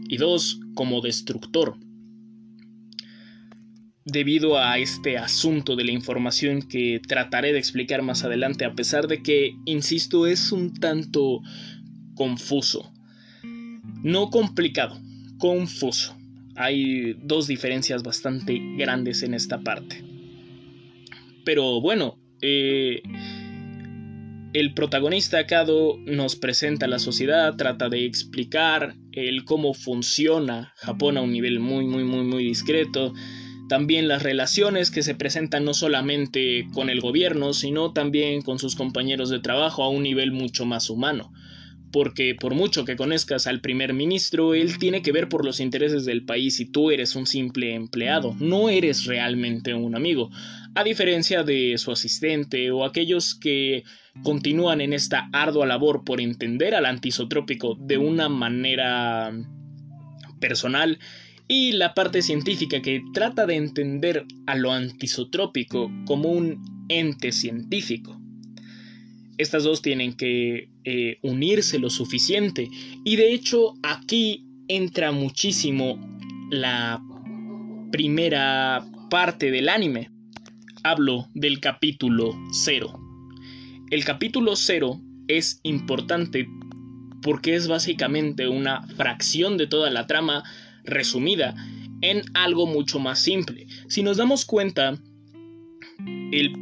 y 0.07 0.17
dos 0.17 0.59
como 0.73 1.01
destructor. 1.01 1.77
Debido 4.05 4.57
a 4.57 4.79
este 4.79 5.17
asunto 5.17 5.75
de 5.75 5.83
la 5.83 5.91
información 5.91 6.63
que 6.63 6.99
trataré 7.07 7.53
de 7.53 7.59
explicar 7.59 8.01
más 8.01 8.23
adelante, 8.23 8.65
a 8.65 8.73
pesar 8.73 9.07
de 9.07 9.21
que, 9.21 9.55
insisto, 9.65 10.25
es 10.25 10.51
un 10.51 10.73
tanto 10.73 11.41
confuso. 12.15 12.91
No 14.03 14.29
complicado, 14.29 14.99
confuso. 15.37 16.17
Hay 16.55 17.13
dos 17.23 17.47
diferencias 17.47 18.01
bastante 18.03 18.59
grandes 18.77 19.21
en 19.21 19.33
esta 19.33 19.61
parte. 19.61 20.03
Pero 21.45 21.79
bueno, 21.79 22.17
eh, 22.41 23.01
el 24.53 24.73
protagonista 24.73 25.45
Kado 25.45 25.97
nos 26.05 26.35
presenta 26.35 26.87
la 26.87 26.99
sociedad, 26.99 27.55
trata 27.55 27.89
de 27.89 28.05
explicar 28.05 28.95
el 29.11 29.45
cómo 29.45 29.73
funciona 29.73 30.73
Japón 30.77 31.17
a 31.17 31.21
un 31.21 31.31
nivel 31.31 31.59
muy 31.59 31.85
muy 31.85 32.03
muy 32.03 32.23
muy 32.23 32.43
discreto, 32.43 33.13
también 33.67 34.07
las 34.07 34.23
relaciones 34.23 34.89
que 34.89 35.03
se 35.03 35.13
presentan 35.13 35.65
no 35.65 35.75
solamente 35.75 36.67
con 36.73 36.89
el 36.89 37.01
gobierno, 37.01 37.53
sino 37.53 37.93
también 37.93 38.41
con 38.41 38.57
sus 38.57 38.75
compañeros 38.75 39.29
de 39.29 39.39
trabajo 39.39 39.83
a 39.83 39.89
un 39.89 40.01
nivel 40.01 40.31
mucho 40.31 40.65
más 40.65 40.89
humano. 40.89 41.31
Porque 41.91 42.35
por 42.35 42.53
mucho 42.53 42.85
que 42.85 42.95
conozcas 42.95 43.47
al 43.47 43.61
primer 43.61 43.93
ministro, 43.93 44.53
él 44.53 44.77
tiene 44.77 45.01
que 45.01 45.11
ver 45.11 45.27
por 45.27 45.43
los 45.43 45.59
intereses 45.59 46.05
del 46.05 46.23
país 46.23 46.59
y 46.59 46.65
tú 46.65 46.91
eres 46.91 47.15
un 47.15 47.25
simple 47.25 47.73
empleado, 47.73 48.35
no 48.39 48.69
eres 48.69 49.05
realmente 49.05 49.73
un 49.73 49.95
amigo, 49.95 50.29
a 50.75 50.83
diferencia 50.83 51.43
de 51.43 51.77
su 51.77 51.91
asistente 51.91 52.71
o 52.71 52.85
aquellos 52.85 53.33
que 53.35 53.83
continúan 54.23 54.81
en 54.81 54.93
esta 54.93 55.29
ardua 55.33 55.65
labor 55.65 56.03
por 56.03 56.21
entender 56.21 56.75
al 56.75 56.85
antisotrópico 56.85 57.75
de 57.79 57.97
una 57.97 58.29
manera 58.29 59.31
personal 60.39 60.99
y 61.47 61.71
la 61.73 61.93
parte 61.93 62.21
científica 62.21 62.81
que 62.81 63.01
trata 63.13 63.45
de 63.45 63.55
entender 63.55 64.25
a 64.45 64.55
lo 64.55 64.71
antisotrópico 64.71 65.91
como 66.05 66.29
un 66.29 66.85
ente 66.89 67.31
científico. 67.31 68.19
Estas 69.37 69.63
dos 69.63 69.81
tienen 69.81 70.13
que 70.13 70.69
eh, 70.83 71.17
unirse 71.23 71.79
lo 71.79 71.89
suficiente 71.89 72.69
y 73.03 73.15
de 73.15 73.33
hecho 73.33 73.73
aquí 73.83 74.45
entra 74.67 75.11
muchísimo 75.11 75.99
la 76.51 77.01
primera 77.91 78.85
parte 79.09 79.49
del 79.49 79.69
anime. 79.69 80.11
Hablo 80.83 81.27
del 81.33 81.59
capítulo 81.59 82.37
0. 82.51 83.08
El 83.91 84.05
capítulo 84.05 84.55
0 84.55 85.01
es 85.27 85.61
importante 85.63 86.47
porque 87.23 87.55
es 87.55 87.67
básicamente 87.67 88.47
una 88.47 88.83
fracción 88.89 89.57
de 89.57 89.65
toda 89.65 89.89
la 89.89 90.05
trama 90.05 90.43
resumida 90.83 91.55
en 92.01 92.21
algo 92.35 92.67
mucho 92.67 92.99
más 92.99 93.19
simple. 93.19 93.65
Si 93.87 94.03
nos 94.03 94.17
damos 94.17 94.45
cuenta, 94.45 95.01
el 96.31 96.53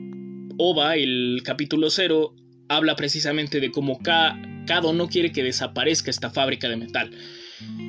OVA, 0.58 0.96
el 0.96 1.42
capítulo 1.44 1.90
0, 1.90 2.34
habla 2.70 2.96
precisamente 2.96 3.60
de 3.60 3.72
cómo 3.72 4.00
Kado 4.00 4.94
no 4.94 5.10
quiere 5.10 5.34
que 5.34 5.44
desaparezca 5.44 6.10
esta 6.10 6.30
fábrica 6.30 6.70
de 6.70 6.78
metal. 6.78 7.12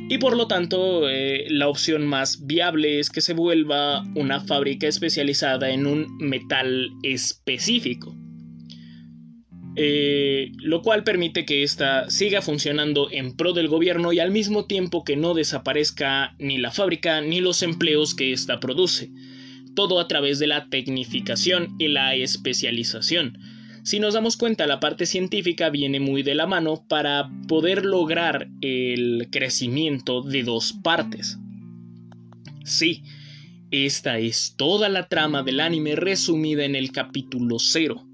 Y 0.08 0.18
por 0.18 0.36
lo 0.36 0.48
tanto, 0.48 1.08
eh, 1.08 1.46
la 1.48 1.68
opción 1.68 2.08
más 2.08 2.44
viable 2.44 2.98
es 2.98 3.08
que 3.08 3.20
se 3.20 3.34
vuelva 3.34 4.02
una 4.16 4.40
fábrica 4.40 4.88
especializada 4.88 5.70
en 5.70 5.86
un 5.86 6.16
metal 6.18 6.90
específico. 7.04 8.16
Eh, 9.80 10.50
lo 10.58 10.82
cual 10.82 11.04
permite 11.04 11.44
que 11.44 11.62
ésta 11.62 12.10
siga 12.10 12.42
funcionando 12.42 13.08
en 13.12 13.36
pro 13.36 13.52
del 13.52 13.68
gobierno 13.68 14.12
y 14.12 14.18
al 14.18 14.32
mismo 14.32 14.64
tiempo 14.64 15.04
que 15.04 15.14
no 15.14 15.34
desaparezca 15.34 16.34
ni 16.40 16.58
la 16.58 16.72
fábrica 16.72 17.20
ni 17.20 17.40
los 17.40 17.62
empleos 17.62 18.16
que 18.16 18.32
ésta 18.32 18.58
produce, 18.58 19.12
todo 19.76 20.00
a 20.00 20.08
través 20.08 20.40
de 20.40 20.48
la 20.48 20.68
tecnificación 20.68 21.76
y 21.78 21.86
la 21.86 22.16
especialización. 22.16 23.38
Si 23.84 24.00
nos 24.00 24.14
damos 24.14 24.36
cuenta, 24.36 24.66
la 24.66 24.80
parte 24.80 25.06
científica 25.06 25.70
viene 25.70 26.00
muy 26.00 26.24
de 26.24 26.34
la 26.34 26.48
mano 26.48 26.84
para 26.88 27.30
poder 27.46 27.86
lograr 27.86 28.48
el 28.60 29.28
crecimiento 29.30 30.22
de 30.22 30.42
dos 30.42 30.72
partes. 30.72 31.38
Sí, 32.64 33.04
esta 33.70 34.18
es 34.18 34.56
toda 34.56 34.88
la 34.88 35.06
trama 35.06 35.44
del 35.44 35.60
anime 35.60 35.94
resumida 35.94 36.64
en 36.64 36.74
el 36.74 36.90
capítulo 36.90 37.60
0. 37.60 38.04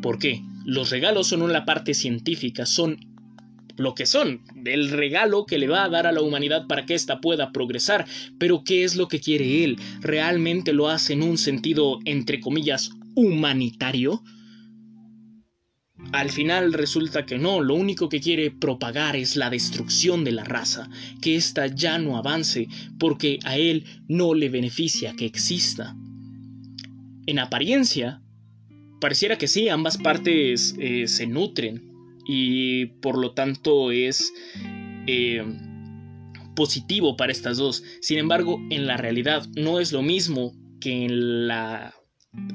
¿Por 0.00 0.18
qué? 0.18 0.42
Los 0.64 0.90
regalos 0.90 1.28
son 1.28 1.42
una 1.42 1.64
parte 1.64 1.94
científica, 1.94 2.66
son 2.66 2.98
lo 3.76 3.94
que 3.94 4.06
son, 4.06 4.42
el 4.64 4.90
regalo 4.90 5.46
que 5.46 5.58
le 5.58 5.68
va 5.68 5.84
a 5.84 5.88
dar 5.88 6.06
a 6.06 6.12
la 6.12 6.22
humanidad 6.22 6.66
para 6.66 6.86
que 6.86 6.94
ésta 6.94 7.20
pueda 7.20 7.52
progresar. 7.52 8.06
Pero 8.38 8.62
¿qué 8.64 8.84
es 8.84 8.96
lo 8.96 9.08
que 9.08 9.20
quiere 9.20 9.64
él? 9.64 9.78
¿Realmente 10.00 10.72
lo 10.72 10.88
hace 10.88 11.14
en 11.14 11.22
un 11.22 11.38
sentido, 11.38 11.98
entre 12.04 12.40
comillas, 12.40 12.90
humanitario? 13.14 14.22
Al 16.12 16.30
final 16.30 16.72
resulta 16.72 17.24
que 17.24 17.38
no, 17.38 17.60
lo 17.60 17.74
único 17.74 18.08
que 18.08 18.20
quiere 18.20 18.50
propagar 18.50 19.16
es 19.16 19.36
la 19.36 19.50
destrucción 19.50 20.22
de 20.22 20.32
la 20.32 20.44
raza, 20.44 20.88
que 21.20 21.36
ésta 21.36 21.66
ya 21.66 21.98
no 21.98 22.16
avance, 22.16 22.68
porque 22.98 23.38
a 23.44 23.56
él 23.56 23.84
no 24.08 24.34
le 24.34 24.48
beneficia 24.48 25.14
que 25.16 25.24
exista. 25.24 25.96
En 27.26 27.38
apariencia, 27.38 28.20
pareciera 29.04 29.36
que 29.36 29.48
sí, 29.48 29.68
ambas 29.68 29.98
partes 29.98 30.74
eh, 30.78 31.06
se 31.08 31.26
nutren 31.26 31.92
y 32.26 32.86
por 33.02 33.18
lo 33.18 33.32
tanto 33.32 33.90
es 33.90 34.32
eh, 35.06 35.44
positivo 36.56 37.14
para 37.14 37.30
estas 37.30 37.58
dos. 37.58 37.84
Sin 38.00 38.16
embargo, 38.16 38.58
en 38.70 38.86
la 38.86 38.96
realidad 38.96 39.46
no 39.56 39.78
es 39.78 39.92
lo 39.92 40.00
mismo 40.00 40.54
que 40.80 41.04
en 41.04 41.46
la 41.48 41.94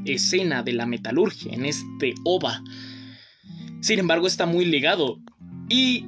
escena 0.06 0.64
de 0.64 0.74
la 0.74 0.88
metalurgia, 0.88 1.54
en 1.54 1.66
este 1.66 2.16
OVA. 2.26 2.64
Sin 3.82 4.00
embargo, 4.00 4.26
está 4.26 4.48
muy 4.48 4.66
ligado. 4.66 5.20
Y 5.70 6.06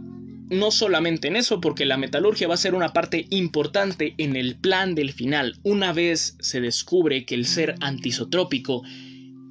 no 0.50 0.72
solamente 0.72 1.28
en 1.28 1.36
eso, 1.36 1.62
porque 1.62 1.86
la 1.86 1.98
metalurgia 1.98 2.48
va 2.48 2.56
a 2.56 2.58
ser 2.58 2.74
una 2.74 2.94
parte 2.94 3.28
importante 3.30 4.16
en 4.18 4.36
el 4.36 4.56
plan 4.56 4.96
del 4.96 5.14
final, 5.14 5.60
una 5.62 5.94
vez 5.94 6.36
se 6.40 6.62
descubre 6.62 7.26
que 7.26 7.36
el 7.36 7.46
ser 7.46 7.76
antisotrópico 7.80 8.82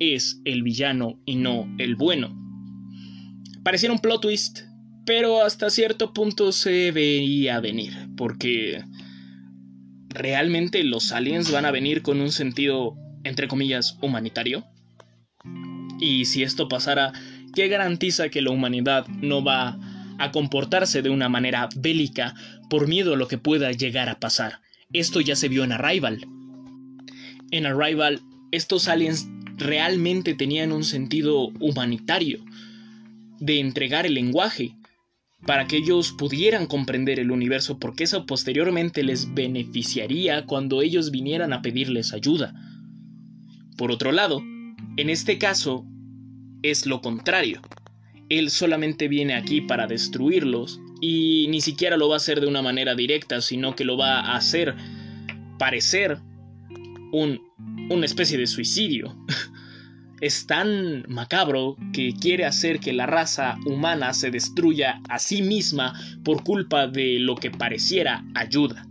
es 0.01 0.41
el 0.45 0.65
villano 0.65 1.21
y 1.25 1.37
no 1.37 1.73
el 1.79 1.95
bueno. 1.95 2.37
Pareciera 3.63 3.95
un 3.95 4.01
plot 4.01 4.23
twist, 4.23 4.61
pero 5.07 5.45
hasta 5.45 5.71
cierto 5.71 6.13
punto 6.13 6.51
se 6.51 6.91
veía 6.91 7.61
venir, 7.61 7.93
porque 8.17 8.83
¿realmente 10.09 10.83
los 10.83 11.13
aliens 11.13 11.53
van 11.53 11.67
a 11.67 11.71
venir 11.71 12.03
con 12.03 12.21
un 12.21 12.33
sentido, 12.33 12.97
entre 13.23 13.47
comillas, 13.47 13.99
humanitario? 14.01 14.65
Y 16.01 16.25
si 16.25 16.43
esto 16.43 16.69
pasara, 16.69 17.13
¿qué 17.55 17.69
garantiza 17.69 18.31
que 18.31 18.41
la 18.41 18.51
humanidad 18.51 19.07
no 19.09 19.45
va 19.45 19.79
a 20.19 20.33
comportarse 20.33 21.03
de 21.03 21.11
una 21.11 21.29
manera 21.29 21.69
bélica 21.77 22.35
por 22.71 22.89
miedo 22.89 23.15
a 23.15 23.17
lo 23.17 23.29
que 23.29 23.37
pueda 23.37 23.71
llegar 23.73 24.09
a 24.09 24.19
pasar? 24.19 24.61
Esto 24.93 25.21
ya 25.21 25.37
se 25.37 25.49
vio 25.49 25.63
en 25.63 25.73
Arrival. 25.73 26.27
En 27.51 27.67
Arrival 27.67 28.23
estos 28.53 28.89
aliens 28.89 29.29
realmente 29.61 30.35
tenían 30.35 30.73
un 30.73 30.85
sentido 30.85 31.49
humanitario 31.61 32.45
de 33.39 33.61
entregar 33.61 34.07
el 34.07 34.15
lenguaje 34.15 34.75
para 35.47 35.67
que 35.67 35.79
ellos 35.79 36.13
pudieran 36.13 36.67
comprender 36.67 37.19
el 37.19 37.31
universo 37.31 37.79
porque 37.79 38.05
eso 38.05 38.27
posteriormente 38.27 39.03
les 39.03 39.33
beneficiaría 39.33 40.45
cuando 40.45 40.83
ellos 40.83 41.11
vinieran 41.11 41.53
a 41.53 41.63
pedirles 41.63 42.13
ayuda. 42.13 42.55
Por 43.77 43.91
otro 43.91 44.13
lado, 44.13 44.43
en 44.97 45.09
este 45.09 45.39
caso 45.39 45.87
es 46.63 46.85
lo 46.85 47.01
contrario. 47.01 47.63
Él 48.29 48.51
solamente 48.51 49.09
viene 49.09 49.35
aquí 49.35 49.63
para 49.63 49.87
destruirlos 49.87 50.79
y 51.01 51.47
ni 51.49 51.63
siquiera 51.63 51.97
lo 51.97 52.09
va 52.09 52.17
a 52.17 52.19
hacer 52.19 52.41
de 52.41 52.47
una 52.47 52.61
manera 52.61 52.95
directa, 52.95 53.41
sino 53.41 53.75
que 53.75 53.85
lo 53.85 53.97
va 53.97 54.21
a 54.21 54.37
hacer 54.37 54.77
parecer 55.59 56.19
un, 57.13 57.41
una 57.91 58.07
especie 58.07 58.39
de 58.39 58.47
suicidio. 58.47 59.17
es 60.21 60.47
tan 60.47 61.05
macabro 61.09 61.77
que 61.93 62.13
quiere 62.13 62.45
hacer 62.45 62.79
que 62.79 62.93
la 62.93 63.07
raza 63.07 63.57
humana 63.65 64.13
se 64.13 64.31
destruya 64.31 65.01
a 65.09 65.19
sí 65.19 65.43
misma 65.43 65.95
por 66.25 66.45
culpa 66.45 66.87
de 66.87 67.19
lo 67.19 67.37
que 67.37 67.51
pareciera 67.51 68.25
ayuda. 68.35 68.87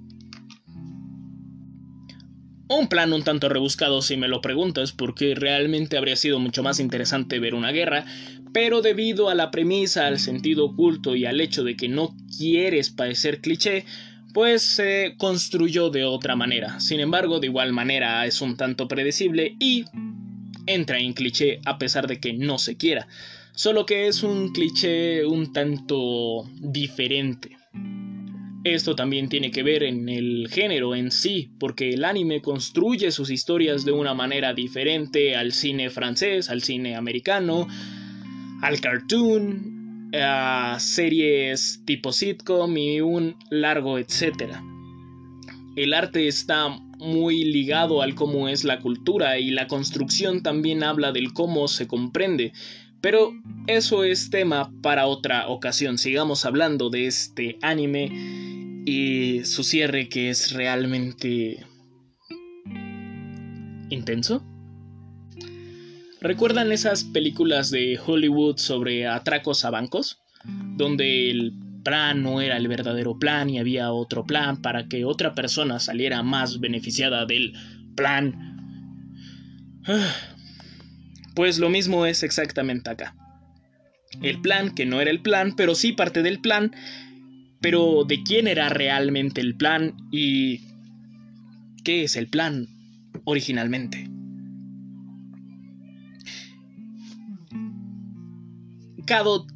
Un 2.67 2.87
plan 2.87 3.13
un 3.13 3.23
tanto 3.23 3.49
rebuscado 3.49 4.01
si 4.01 4.15
me 4.15 4.27
lo 4.27 4.41
preguntas, 4.41 4.91
porque 4.91 5.33
realmente 5.33 5.97
habría 5.97 6.15
sido 6.15 6.39
mucho 6.39 6.61
más 6.61 6.79
interesante 6.79 7.39
ver 7.39 7.55
una 7.55 7.71
guerra, 7.71 8.05
pero 8.53 8.81
debido 8.81 9.29
a 9.29 9.35
la 9.35 9.49
premisa, 9.49 10.05
al 10.05 10.19
sentido 10.19 10.65
oculto 10.65 11.15
y 11.15 11.25
al 11.25 11.41
hecho 11.41 11.63
de 11.63 11.75
que 11.75 11.87
no 11.87 12.15
quieres 12.37 12.91
parecer 12.91 13.41
cliché, 13.41 13.85
pues 14.33 14.61
se 14.61 15.15
construyó 15.17 15.89
de 15.89 16.05
otra 16.05 16.35
manera. 16.35 16.79
Sin 16.79 16.99
embargo, 16.99 17.39
de 17.39 17.47
igual 17.47 17.73
manera 17.73 18.25
es 18.25 18.41
un 18.41 18.57
tanto 18.57 18.87
predecible 18.87 19.55
y 19.59 19.85
entra 20.65 20.99
en 20.99 21.13
cliché 21.13 21.59
a 21.65 21.77
pesar 21.77 22.07
de 22.07 22.19
que 22.19 22.33
no 22.33 22.57
se 22.57 22.77
quiera, 22.77 23.07
solo 23.53 23.85
que 23.85 24.07
es 24.07 24.23
un 24.23 24.53
cliché 24.53 25.25
un 25.25 25.51
tanto 25.51 26.47
diferente. 26.59 27.57
Esto 28.63 28.93
también 28.93 29.29
tiene 29.29 29.51
que 29.51 29.63
ver 29.63 29.83
en 29.83 30.09
el 30.09 30.49
género 30.51 30.93
en 30.93 31.11
sí, 31.11 31.49
porque 31.59 31.91
el 31.91 32.03
anime 32.03 32.41
construye 32.41 33.09
sus 33.11 33.29
historias 33.29 33.85
de 33.85 33.93
una 33.93 34.13
manera 34.13 34.53
diferente 34.53 35.35
al 35.37 35.53
cine 35.53 35.89
francés, 35.89 36.49
al 36.49 36.61
cine 36.61 36.97
americano, 36.97 37.67
al 38.61 38.81
cartoon, 38.81 39.78
series 40.79 41.81
tipo 41.85 42.11
sitcom 42.11 42.75
y 42.77 43.01
un 43.01 43.35
largo 43.49 43.97
etcétera. 43.97 44.63
El 45.75 45.93
arte 45.93 46.27
está 46.27 46.67
muy 46.97 47.45
ligado 47.45 48.01
al 48.01 48.15
cómo 48.15 48.49
es 48.49 48.63
la 48.63 48.79
cultura 48.79 49.39
y 49.39 49.51
la 49.51 49.67
construcción 49.67 50.43
también 50.43 50.83
habla 50.83 51.11
del 51.11 51.33
cómo 51.33 51.67
se 51.67 51.87
comprende. 51.87 52.51
Pero 53.01 53.31
eso 53.67 54.03
es 54.03 54.29
tema 54.29 54.73
para 54.81 55.05
otra 55.05 55.47
ocasión. 55.47 55.97
Sigamos 55.97 56.45
hablando 56.45 56.89
de 56.89 57.07
este 57.07 57.57
anime 57.61 58.09
y 58.85 59.45
su 59.45 59.63
cierre 59.63 60.09
que 60.09 60.29
es 60.29 60.51
realmente 60.51 61.65
intenso. 63.89 64.43
¿Recuerdan 66.21 66.71
esas 66.73 67.05
películas 67.05 67.71
de 67.71 67.97
Hollywood 68.05 68.57
sobre 68.57 69.07
atracos 69.07 69.63
a 69.63 69.69
bancos? 69.69 70.19
Donde 70.75 71.31
el 71.31 71.53
plan 71.83 72.23
no 72.23 72.41
era 72.41 72.57
el 72.57 72.67
verdadero 72.67 73.17
plan 73.17 73.49
y 73.49 73.57
había 73.57 73.91
otro 73.91 74.25
plan 74.25 74.61
para 74.61 74.87
que 74.87 75.05
otra 75.05 75.33
persona 75.33 75.79
saliera 75.79 76.21
más 76.21 76.59
beneficiada 76.59 77.25
del 77.25 77.53
plan. 77.95 78.35
Pues 81.35 81.57
lo 81.57 81.69
mismo 81.69 82.05
es 82.05 82.23
exactamente 82.23 82.89
acá. 82.89 83.15
El 84.21 84.41
plan 84.41 84.75
que 84.75 84.85
no 84.85 84.99
era 84.99 85.11
el 85.11 85.21
plan, 85.21 85.55
pero 85.55 85.73
sí 85.73 85.93
parte 85.93 86.21
del 86.21 86.41
plan, 86.41 86.75
pero 87.61 88.03
de 88.03 88.23
quién 88.23 88.47
era 88.47 88.67
realmente 88.67 89.39
el 89.39 89.55
plan 89.55 89.95
y 90.11 90.59
qué 91.85 92.03
es 92.03 92.17
el 92.17 92.27
plan 92.27 92.67
originalmente. 93.23 94.18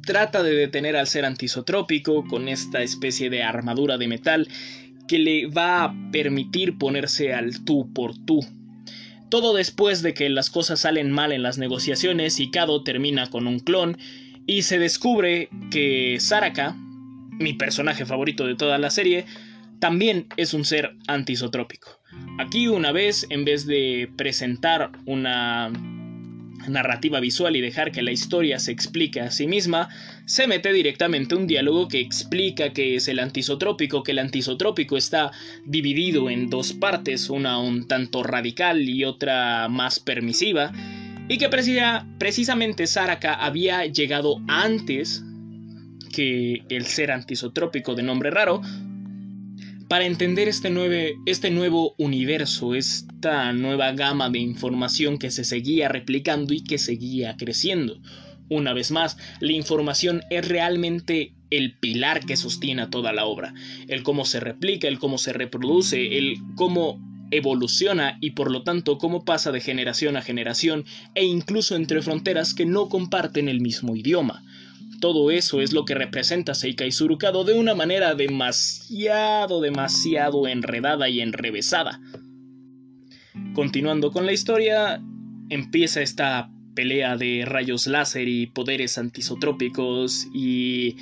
Trata 0.04 0.42
de 0.42 0.52
detener 0.52 0.96
al 0.96 1.06
ser 1.06 1.24
antisotrópico 1.24 2.24
con 2.24 2.48
esta 2.48 2.82
especie 2.82 3.30
de 3.30 3.42
armadura 3.44 3.98
de 3.98 4.08
metal 4.08 4.48
que 5.06 5.18
le 5.18 5.46
va 5.46 5.84
a 5.84 5.94
permitir 6.10 6.76
ponerse 6.76 7.32
al 7.32 7.64
tú 7.64 7.92
por 7.92 8.16
tú. 8.24 8.40
Todo 9.28 9.54
después 9.54 10.02
de 10.02 10.12
que 10.12 10.28
las 10.28 10.50
cosas 10.50 10.80
salen 10.80 11.10
mal 11.10 11.32
en 11.32 11.42
las 11.42 11.58
negociaciones 11.58 12.40
y 12.40 12.50
Kado 12.50 12.82
termina 12.82 13.28
con 13.30 13.46
un 13.46 13.60
clon 13.60 13.96
y 14.46 14.62
se 14.62 14.78
descubre 14.78 15.48
que 15.70 16.16
Saraka, 16.18 16.76
mi 17.38 17.52
personaje 17.52 18.04
favorito 18.04 18.46
de 18.46 18.56
toda 18.56 18.78
la 18.78 18.90
serie, 18.90 19.24
también 19.78 20.26
es 20.36 20.52
un 20.52 20.64
ser 20.64 20.96
antisotrópico. 21.06 22.00
Aquí 22.38 22.66
una 22.66 22.90
vez, 22.90 23.26
en 23.30 23.44
vez 23.44 23.66
de 23.66 24.10
presentar 24.16 24.90
una 25.06 25.70
narrativa 26.68 27.20
visual 27.20 27.56
y 27.56 27.60
dejar 27.60 27.92
que 27.92 28.02
la 28.02 28.12
historia 28.12 28.58
se 28.58 28.72
explique 28.72 29.20
a 29.20 29.30
sí 29.30 29.46
misma, 29.46 29.88
se 30.26 30.46
mete 30.46 30.72
directamente 30.72 31.34
un 31.34 31.46
diálogo 31.46 31.88
que 31.88 32.00
explica 32.00 32.72
qué 32.72 32.96
es 32.96 33.08
el 33.08 33.18
antisotrópico, 33.18 34.02
que 34.02 34.12
el 34.12 34.18
antisotrópico 34.18 34.96
está 34.96 35.32
dividido 35.64 36.30
en 36.30 36.50
dos 36.50 36.72
partes, 36.72 37.30
una 37.30 37.58
un 37.58 37.86
tanto 37.88 38.22
radical 38.22 38.88
y 38.88 39.04
otra 39.04 39.68
más 39.68 40.00
permisiva, 40.00 40.72
y 41.28 41.38
que 41.38 41.48
precisamente 41.48 42.86
Saraka 42.86 43.34
había 43.34 43.86
llegado 43.86 44.42
antes 44.46 45.24
que 46.14 46.62
el 46.68 46.86
ser 46.86 47.10
antisotrópico 47.10 47.94
de 47.94 48.02
nombre 48.02 48.30
raro, 48.30 48.60
para 49.88 50.06
entender 50.06 50.48
este, 50.48 50.72
este 51.26 51.50
nuevo 51.50 51.94
universo, 51.98 52.74
esta 52.74 53.52
nueva 53.52 53.92
gama 53.92 54.30
de 54.30 54.38
información 54.38 55.18
que 55.18 55.30
se 55.30 55.44
seguía 55.44 55.88
replicando 55.88 56.54
y 56.54 56.62
que 56.62 56.78
seguía 56.78 57.36
creciendo. 57.36 58.00
Una 58.48 58.72
vez 58.72 58.90
más, 58.90 59.16
la 59.40 59.52
información 59.52 60.22
es 60.30 60.46
realmente 60.46 61.34
el 61.50 61.78
pilar 61.78 62.24
que 62.26 62.36
sostiene 62.36 62.82
a 62.82 62.90
toda 62.90 63.12
la 63.12 63.24
obra, 63.24 63.54
el 63.88 64.02
cómo 64.02 64.24
se 64.24 64.40
replica, 64.40 64.88
el 64.88 64.98
cómo 64.98 65.18
se 65.18 65.32
reproduce, 65.32 66.18
el 66.18 66.38
cómo 66.56 67.00
evoluciona 67.30 68.18
y 68.20 68.30
por 68.30 68.50
lo 68.50 68.62
tanto 68.62 68.98
cómo 68.98 69.24
pasa 69.24 69.50
de 69.50 69.60
generación 69.60 70.16
a 70.16 70.22
generación 70.22 70.84
e 71.14 71.24
incluso 71.24 71.74
entre 71.76 72.02
fronteras 72.02 72.54
que 72.54 72.66
no 72.66 72.88
comparten 72.88 73.48
el 73.48 73.60
mismo 73.60 73.96
idioma. 73.96 74.44
Todo 75.04 75.30
eso 75.30 75.60
es 75.60 75.74
lo 75.74 75.84
que 75.84 75.94
representa 75.94 76.54
Seika 76.54 76.90
Surukado 76.90 77.44
de 77.44 77.52
una 77.52 77.74
manera 77.74 78.14
demasiado, 78.14 79.60
demasiado 79.60 80.48
enredada 80.48 81.10
y 81.10 81.20
enrevesada. 81.20 82.00
Continuando 83.52 84.12
con 84.12 84.24
la 84.24 84.32
historia, 84.32 85.02
empieza 85.50 86.00
esta 86.00 86.50
pelea 86.74 87.18
de 87.18 87.44
rayos 87.44 87.86
láser 87.86 88.28
y 88.28 88.46
poderes 88.46 88.96
antisotrópicos 88.96 90.26
y 90.32 90.96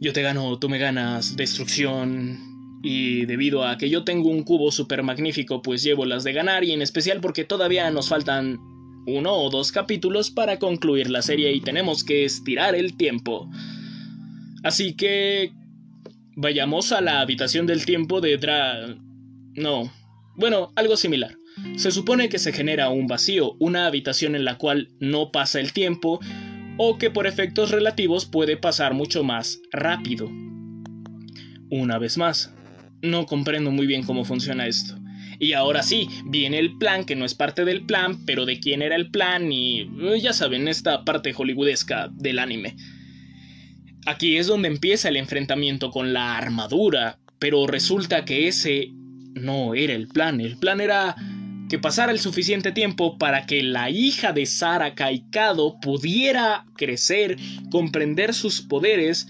yo 0.00 0.12
te 0.12 0.22
gano, 0.22 0.58
tú 0.58 0.68
me 0.68 0.78
ganas, 0.78 1.36
destrucción. 1.36 2.80
Y 2.82 3.26
debido 3.26 3.64
a 3.64 3.78
que 3.78 3.90
yo 3.90 4.02
tengo 4.02 4.28
un 4.28 4.42
cubo 4.42 4.72
super 4.72 5.04
magnífico, 5.04 5.62
pues 5.62 5.84
llevo 5.84 6.04
las 6.04 6.24
de 6.24 6.32
ganar 6.32 6.64
y 6.64 6.72
en 6.72 6.82
especial 6.82 7.20
porque 7.20 7.44
todavía 7.44 7.92
nos 7.92 8.08
faltan 8.08 8.58
uno 9.06 9.32
o 9.32 9.50
dos 9.50 9.72
capítulos 9.72 10.30
para 10.30 10.58
concluir 10.58 11.10
la 11.10 11.22
serie 11.22 11.52
y 11.52 11.60
tenemos 11.60 12.04
que 12.04 12.24
estirar 12.24 12.74
el 12.74 12.96
tiempo. 12.96 13.48
Así 14.62 14.94
que... 14.94 15.52
Vayamos 16.40 16.92
a 16.92 17.00
la 17.00 17.20
habitación 17.20 17.66
del 17.66 17.84
tiempo 17.84 18.20
de 18.20 18.36
Dra... 18.36 18.96
No. 19.54 19.92
Bueno, 20.36 20.72
algo 20.76 20.96
similar. 20.96 21.36
Se 21.76 21.90
supone 21.90 22.28
que 22.28 22.38
se 22.38 22.52
genera 22.52 22.90
un 22.90 23.08
vacío, 23.08 23.56
una 23.58 23.86
habitación 23.86 24.36
en 24.36 24.44
la 24.44 24.56
cual 24.56 24.88
no 25.00 25.32
pasa 25.32 25.58
el 25.58 25.72
tiempo, 25.72 26.20
o 26.76 26.96
que 26.96 27.10
por 27.10 27.26
efectos 27.26 27.72
relativos 27.72 28.24
puede 28.24 28.56
pasar 28.56 28.94
mucho 28.94 29.24
más 29.24 29.60
rápido. 29.72 30.30
Una 31.70 31.98
vez 31.98 32.16
más, 32.16 32.54
no 33.02 33.26
comprendo 33.26 33.72
muy 33.72 33.86
bien 33.86 34.04
cómo 34.04 34.24
funciona 34.24 34.68
esto. 34.68 34.96
Y 35.38 35.52
ahora 35.52 35.82
sí, 35.82 36.08
viene 36.24 36.58
el 36.58 36.76
plan 36.78 37.04
que 37.04 37.14
no 37.14 37.24
es 37.24 37.34
parte 37.34 37.64
del 37.64 37.86
plan, 37.86 38.24
pero 38.26 38.44
de 38.44 38.58
quién 38.58 38.82
era 38.82 38.96
el 38.96 39.10
plan 39.10 39.52
y 39.52 39.82
eh, 39.82 40.20
ya 40.20 40.32
saben, 40.32 40.66
esta 40.66 41.04
parte 41.04 41.32
hollywoodesca 41.32 42.08
del 42.12 42.40
anime. 42.40 42.76
Aquí 44.06 44.36
es 44.36 44.46
donde 44.46 44.68
empieza 44.68 45.08
el 45.08 45.16
enfrentamiento 45.16 45.90
con 45.90 46.12
la 46.12 46.36
armadura, 46.36 47.18
pero 47.38 47.66
resulta 47.66 48.24
que 48.24 48.48
ese 48.48 48.88
no 49.34 49.74
era 49.74 49.94
el 49.94 50.08
plan, 50.08 50.40
el 50.40 50.56
plan 50.58 50.80
era 50.80 51.14
que 51.68 51.78
pasara 51.78 52.12
el 52.12 52.18
suficiente 52.18 52.72
tiempo 52.72 53.18
para 53.18 53.46
que 53.46 53.62
la 53.62 53.90
hija 53.90 54.32
de 54.32 54.46
Sara 54.46 54.94
Kaikado 54.94 55.78
pudiera 55.80 56.64
crecer, 56.76 57.36
comprender 57.70 58.32
sus 58.32 58.62
poderes 58.62 59.28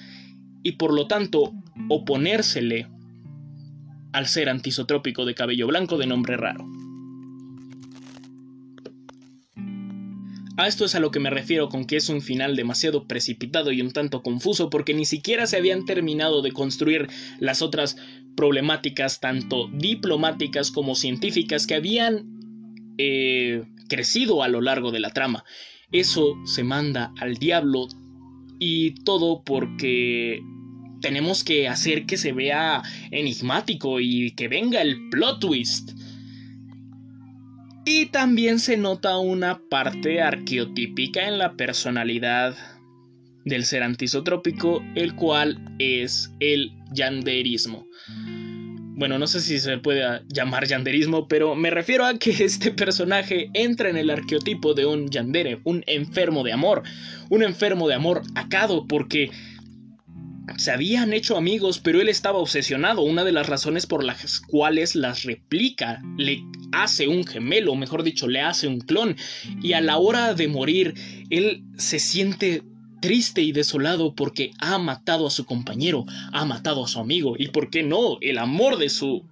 y 0.62 0.72
por 0.72 0.94
lo 0.94 1.08
tanto 1.08 1.52
oponérsele 1.88 2.86
al 4.12 4.26
ser 4.26 4.48
antisotrópico 4.48 5.24
de 5.24 5.34
cabello 5.34 5.66
blanco 5.66 5.98
de 5.98 6.06
nombre 6.06 6.36
raro. 6.36 6.66
A 10.58 10.66
esto 10.66 10.84
es 10.84 10.96
a 10.96 11.00
lo 11.00 11.12
que 11.12 11.20
me 11.20 11.30
refiero 11.30 11.68
con 11.68 11.84
que 11.84 11.94
es 11.96 12.08
un 12.08 12.20
final 12.20 12.56
demasiado 12.56 13.06
precipitado 13.06 13.70
y 13.70 13.80
un 13.80 13.92
tanto 13.92 14.24
confuso 14.24 14.70
porque 14.70 14.92
ni 14.92 15.04
siquiera 15.04 15.46
se 15.46 15.56
habían 15.56 15.84
terminado 15.84 16.42
de 16.42 16.50
construir 16.50 17.06
las 17.38 17.62
otras 17.62 17.96
problemáticas 18.36 19.20
tanto 19.20 19.68
diplomáticas 19.72 20.72
como 20.72 20.96
científicas 20.96 21.68
que 21.68 21.76
habían 21.76 22.26
eh, 22.98 23.66
crecido 23.88 24.42
a 24.42 24.48
lo 24.48 24.60
largo 24.60 24.90
de 24.90 24.98
la 24.98 25.10
trama. 25.10 25.44
Eso 25.92 26.34
se 26.44 26.64
manda 26.64 27.12
al 27.20 27.36
diablo 27.36 27.86
y 28.58 28.96
todo 29.04 29.44
porque 29.44 30.40
tenemos 31.00 31.44
que 31.44 31.68
hacer 31.68 32.06
que 32.06 32.16
se 32.16 32.32
vea 32.32 32.82
enigmático 33.10 34.00
y 34.00 34.32
que 34.32 34.48
venga 34.48 34.82
el 34.82 35.08
plot 35.10 35.40
twist. 35.40 35.92
Y 37.84 38.06
también 38.06 38.58
se 38.58 38.76
nota 38.76 39.18
una 39.18 39.60
parte 39.70 40.20
arqueotípica 40.20 41.26
en 41.26 41.38
la 41.38 41.54
personalidad 41.54 42.54
del 43.44 43.64
ser 43.64 43.82
antisotrópico, 43.82 44.82
el 44.94 45.14
cual 45.14 45.74
es 45.78 46.30
el 46.40 46.72
yanderismo. 46.92 47.86
Bueno, 48.98 49.16
no 49.18 49.28
sé 49.28 49.40
si 49.40 49.60
se 49.60 49.78
puede 49.78 50.22
llamar 50.26 50.66
yanderismo, 50.66 51.28
pero 51.28 51.54
me 51.54 51.70
refiero 51.70 52.04
a 52.04 52.18
que 52.18 52.30
este 52.44 52.72
personaje 52.72 53.48
entra 53.54 53.88
en 53.88 53.96
el 53.96 54.10
arqueotipo 54.10 54.74
de 54.74 54.86
un 54.86 55.08
yandere, 55.08 55.60
un 55.64 55.84
enfermo 55.86 56.42
de 56.42 56.52
amor, 56.52 56.82
un 57.30 57.42
enfermo 57.42 57.86
de 57.88 57.94
amor 57.94 58.22
acado, 58.34 58.86
porque 58.88 59.30
se 60.56 60.70
habían 60.70 61.12
hecho 61.12 61.36
amigos, 61.36 61.78
pero 61.78 62.00
él 62.00 62.08
estaba 62.08 62.38
obsesionado. 62.38 63.02
Una 63.02 63.24
de 63.24 63.32
las 63.32 63.48
razones 63.48 63.86
por 63.86 64.04
las 64.04 64.40
cuales 64.40 64.94
las 64.94 65.24
replica, 65.24 66.02
le 66.16 66.42
hace 66.72 67.08
un 67.08 67.24
gemelo, 67.24 67.74
mejor 67.74 68.02
dicho, 68.02 68.28
le 68.28 68.40
hace 68.40 68.66
un 68.66 68.80
clon. 68.80 69.16
Y 69.62 69.74
a 69.74 69.80
la 69.80 69.98
hora 69.98 70.34
de 70.34 70.48
morir, 70.48 70.94
él 71.30 71.64
se 71.76 71.98
siente 71.98 72.62
triste 73.00 73.42
y 73.42 73.52
desolado 73.52 74.14
porque 74.14 74.52
ha 74.58 74.78
matado 74.78 75.26
a 75.26 75.30
su 75.30 75.44
compañero, 75.44 76.04
ha 76.32 76.44
matado 76.44 76.84
a 76.84 76.88
su 76.88 76.98
amigo. 76.98 77.34
¿Y 77.38 77.48
por 77.48 77.70
qué 77.70 77.82
no? 77.82 78.18
El 78.20 78.38
amor 78.38 78.78
de 78.78 78.88
su... 78.88 79.24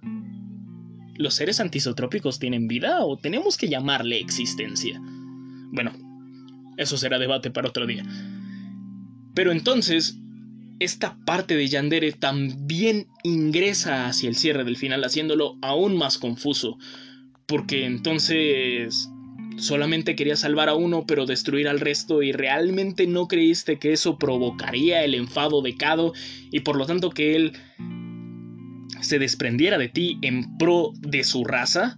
¿Los 1.15 1.33
seres 1.33 1.59
antisotrópicos 1.59 2.37
tienen 2.37 2.67
vida 2.67 3.03
o 3.03 3.17
tenemos 3.17 3.57
que 3.57 3.69
llamarle 3.69 4.19
existencia? 4.19 5.01
Bueno, 5.71 5.91
eso 6.77 6.95
será 6.95 7.17
debate 7.17 7.49
para 7.49 7.69
otro 7.69 7.87
día. 7.87 8.05
Pero 9.33 9.51
entonces, 9.51 10.19
esta 10.79 11.17
parte 11.25 11.55
de 11.55 11.67
Yandere 11.67 12.11
también 12.11 13.07
ingresa 13.23 14.07
hacia 14.07 14.29
el 14.29 14.35
cierre 14.35 14.63
del 14.63 14.77
final, 14.77 15.03
haciéndolo 15.03 15.57
aún 15.61 15.97
más 15.97 16.17
confuso. 16.17 16.77
Porque 17.45 17.85
entonces 17.85 19.09
solamente 19.57 20.15
quería 20.15 20.35
salvar 20.35 20.69
a 20.69 20.75
uno 20.75 21.05
pero 21.07 21.25
destruir 21.25 21.67
al 21.67 21.79
resto 21.79 22.21
y 22.21 22.31
realmente 22.31 23.07
no 23.07 23.27
creíste 23.27 23.79
que 23.79 23.91
eso 23.91 24.19
provocaría 24.19 25.03
el 25.03 25.15
enfado 25.15 25.61
de 25.61 25.75
Kado 25.75 26.13
y 26.51 26.59
por 26.59 26.77
lo 26.77 26.85
tanto 26.85 27.09
que 27.09 27.35
él 27.35 27.53
se 29.01 29.17
desprendiera 29.17 29.77
de 29.77 29.89
ti 29.89 30.19
en 30.21 30.57
pro 30.57 30.91
de 30.99 31.23
su 31.23 31.43
raza? 31.43 31.97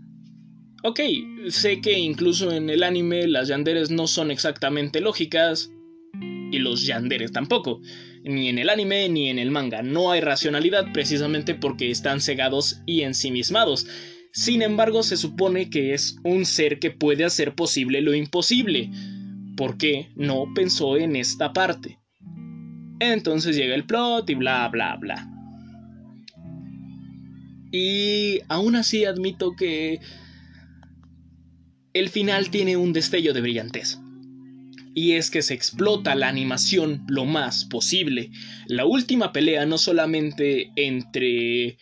Ok, 0.83 1.01
sé 1.49 1.81
que 1.81 1.99
incluso 1.99 2.51
en 2.51 2.69
el 2.69 2.83
anime 2.83 3.27
las 3.27 3.49
yanderes 3.49 3.91
no 3.91 4.07
son 4.07 4.31
exactamente 4.31 5.01
lógicas 5.01 5.71
y 6.51 6.59
los 6.59 6.85
yanderes 6.85 7.33
tampoco 7.33 7.81
ni 8.23 8.49
en 8.49 8.59
el 8.59 8.69
anime 8.69 9.09
ni 9.09 9.29
en 9.29 9.39
el 9.39 9.51
manga. 9.51 9.81
No 9.81 10.11
hay 10.11 10.21
racionalidad 10.21 10.91
precisamente 10.93 11.55
porque 11.55 11.91
están 11.91 12.21
cegados 12.21 12.81
y 12.85 13.01
ensimismados. 13.01 13.87
Sin 14.31 14.61
embargo, 14.61 15.03
se 15.03 15.17
supone 15.17 15.69
que 15.69 15.93
es 15.93 16.17
un 16.23 16.45
ser 16.45 16.79
que 16.79 16.91
puede 16.91 17.25
hacer 17.25 17.55
posible 17.55 18.01
lo 18.01 18.13
imposible. 18.13 18.91
¿Por 19.55 19.77
qué 19.77 20.09
no 20.15 20.45
pensó 20.53 20.97
en 20.97 21.15
esta 21.15 21.53
parte? 21.53 21.99
Entonces 22.99 23.55
llega 23.55 23.75
el 23.75 23.85
plot 23.85 24.29
y 24.29 24.35
bla 24.35 24.67
bla 24.67 24.95
bla. 24.97 25.27
Y 27.71 28.39
aún 28.47 28.75
así 28.75 29.05
admito 29.05 29.55
que 29.55 29.99
el 31.93 32.09
final 32.09 32.49
tiene 32.49 32.77
un 32.77 32.93
destello 32.93 33.33
de 33.33 33.41
brillantez 33.41 33.99
y 34.99 35.13
es 35.13 35.31
que 35.31 35.41
se 35.41 35.53
explota 35.53 36.13
la 36.13 36.27
animación 36.27 37.05
lo 37.07 37.23
más 37.23 37.63
posible. 37.63 38.31
La 38.67 38.83
última 38.83 39.31
pelea 39.31 39.65
no 39.65 39.77
solamente 39.77 40.73
entre 40.75 41.77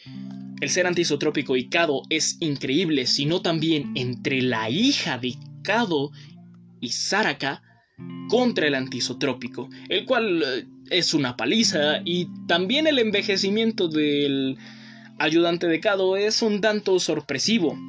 el 0.62 0.70
ser 0.70 0.86
antisotrópico 0.86 1.58
y 1.58 1.68
Kado 1.68 2.04
es 2.12 2.38
increíble, 2.42 3.08
sino 3.08 3.42
también 3.42 3.92
entre 3.96 4.44
la 4.44 4.70
hija 4.70 5.18
de 5.18 5.34
Kado 5.64 6.12
y 6.80 6.90
Saraka 6.90 7.64
contra 8.30 8.68
el 8.68 8.76
antisotrópico, 8.76 9.68
el 9.90 10.06
cual 10.06 10.44
eh, 10.44 10.68
es 10.92 11.16
una 11.16 11.36
paliza 11.36 12.02
y 12.06 12.28
también 12.48 12.86
el 12.86 13.00
envejecimiento 13.00 13.88
del 13.88 14.60
ayudante 15.18 15.66
de 15.66 15.80
Kado 15.80 16.18
es 16.18 16.44
un 16.44 16.62
tanto 16.62 17.00
sorpresivo. 17.00 17.80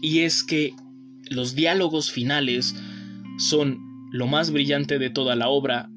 Y 0.00 0.20
es 0.20 0.44
que 0.44 0.72
los 1.30 1.56
diálogos 1.56 2.12
finales 2.12 2.76
son 3.36 3.89
lo 4.10 4.26
más 4.26 4.50
brillante 4.50 4.98
de 4.98 5.10
toda 5.10 5.36
la 5.36 5.48
obra, 5.48 5.88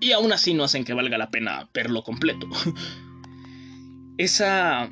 y 0.00 0.12
aún 0.12 0.32
así 0.32 0.52
no 0.52 0.64
hacen 0.64 0.84
que 0.84 0.94
valga 0.94 1.16
la 1.16 1.30
pena 1.30 1.68
verlo 1.72 2.02
completo. 2.02 2.48
Esa 4.18 4.90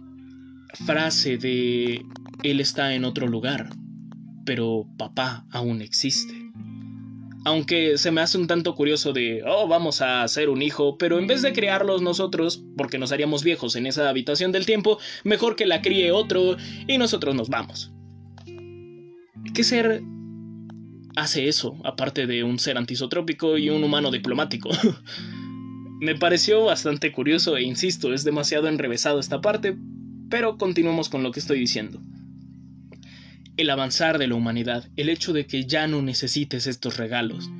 frase 0.86 1.36
de 1.36 2.04
él 2.42 2.60
está 2.60 2.94
en 2.94 3.04
otro 3.04 3.26
lugar, 3.26 3.70
pero 4.44 4.86
papá 4.96 5.46
aún 5.50 5.82
existe. 5.82 6.34
Aunque 7.44 7.96
se 7.98 8.10
me 8.10 8.20
hace 8.20 8.38
un 8.38 8.46
tanto 8.46 8.74
curioso 8.74 9.12
de, 9.12 9.42
oh, 9.46 9.66
vamos 9.66 10.02
a 10.02 10.22
hacer 10.22 10.48
un 10.48 10.62
hijo, 10.62 10.98
pero 10.98 11.18
en 11.18 11.26
vez 11.26 11.42
de 11.42 11.52
criarlos 11.52 12.02
nosotros, 12.02 12.62
porque 12.76 12.98
nos 12.98 13.12
haríamos 13.12 13.42
viejos 13.42 13.76
en 13.76 13.86
esa 13.86 14.08
habitación 14.08 14.52
del 14.52 14.66
tiempo, 14.66 14.98
mejor 15.24 15.56
que 15.56 15.66
la 15.66 15.80
críe 15.80 16.12
otro 16.12 16.56
y 16.86 16.98
nosotros 16.98 17.34
nos 17.34 17.48
vamos. 17.48 17.92
¿Qué 19.54 19.64
ser 19.64 20.02
hace 21.16 21.48
eso, 21.48 21.76
aparte 21.84 22.26
de 22.26 22.44
un 22.44 22.58
ser 22.58 22.78
antisotrópico 22.78 23.58
y 23.58 23.70
un 23.70 23.84
humano 23.84 24.10
diplomático. 24.10 24.70
Me 26.00 26.14
pareció 26.16 26.64
bastante 26.64 27.12
curioso 27.12 27.56
e 27.56 27.62
insisto, 27.62 28.14
es 28.14 28.24
demasiado 28.24 28.68
enrevesado 28.68 29.20
esta 29.20 29.40
parte, 29.40 29.76
pero 30.30 30.56
continuemos 30.56 31.08
con 31.08 31.22
lo 31.22 31.30
que 31.30 31.40
estoy 31.40 31.58
diciendo. 31.58 32.00
El 33.56 33.68
avanzar 33.68 34.16
de 34.18 34.26
la 34.26 34.36
humanidad, 34.36 34.88
el 34.96 35.10
hecho 35.10 35.34
de 35.34 35.46
que 35.46 35.66
ya 35.66 35.86
no 35.86 36.00
necesites 36.00 36.66
estos 36.66 36.96
regalos, 36.96 37.50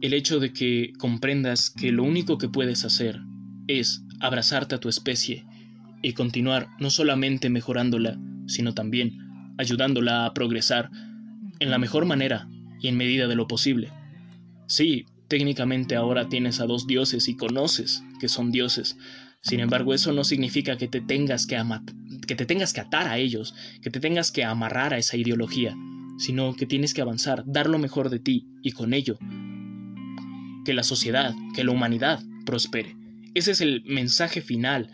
el 0.00 0.14
hecho 0.14 0.40
de 0.40 0.52
que 0.52 0.92
comprendas 0.98 1.70
que 1.70 1.92
lo 1.92 2.04
único 2.04 2.38
que 2.38 2.48
puedes 2.48 2.84
hacer 2.84 3.20
es 3.68 4.02
abrazarte 4.20 4.74
a 4.74 4.80
tu 4.80 4.88
especie 4.88 5.44
y 6.02 6.12
continuar 6.12 6.68
no 6.78 6.90
solamente 6.90 7.50
mejorándola, 7.50 8.18
sino 8.46 8.74
también 8.74 9.18
ayudándola 9.58 10.26
a 10.26 10.34
progresar 10.34 10.90
en 11.60 11.70
la 11.70 11.78
mejor 11.78 12.04
manera 12.06 12.48
y 12.80 12.88
en 12.88 12.96
medida 12.96 13.26
de 13.26 13.34
lo 13.34 13.46
posible. 13.46 13.92
Sí, 14.66 15.06
técnicamente 15.28 15.96
ahora 15.96 16.28
tienes 16.28 16.60
a 16.60 16.66
dos 16.66 16.86
dioses 16.86 17.28
y 17.28 17.36
conoces 17.36 18.02
que 18.20 18.28
son 18.28 18.50
dioses. 18.50 18.96
Sin 19.42 19.60
embargo, 19.60 19.92
eso 19.92 20.12
no 20.12 20.24
significa 20.24 20.78
que 20.78 20.88
te 20.88 21.00
tengas 21.00 21.46
que, 21.46 21.62
que 22.26 22.34
te 22.34 22.46
tengas 22.46 22.72
que 22.72 22.80
atar 22.80 23.08
a 23.08 23.18
ellos, 23.18 23.54
que 23.82 23.90
te 23.90 24.00
tengas 24.00 24.32
que 24.32 24.44
amarrar 24.44 24.94
a 24.94 24.98
esa 24.98 25.16
ideología, 25.16 25.76
sino 26.18 26.54
que 26.54 26.66
tienes 26.66 26.94
que 26.94 27.02
avanzar, 27.02 27.44
dar 27.46 27.68
lo 27.68 27.78
mejor 27.78 28.08
de 28.08 28.20
ti 28.20 28.46
y 28.62 28.72
con 28.72 28.94
ello 28.94 29.18
que 30.64 30.72
la 30.72 30.82
sociedad, 30.82 31.34
que 31.54 31.62
la 31.62 31.72
humanidad 31.72 32.22
prospere. 32.46 32.96
Ese 33.34 33.50
es 33.52 33.60
el 33.60 33.82
mensaje 33.84 34.40
final 34.40 34.90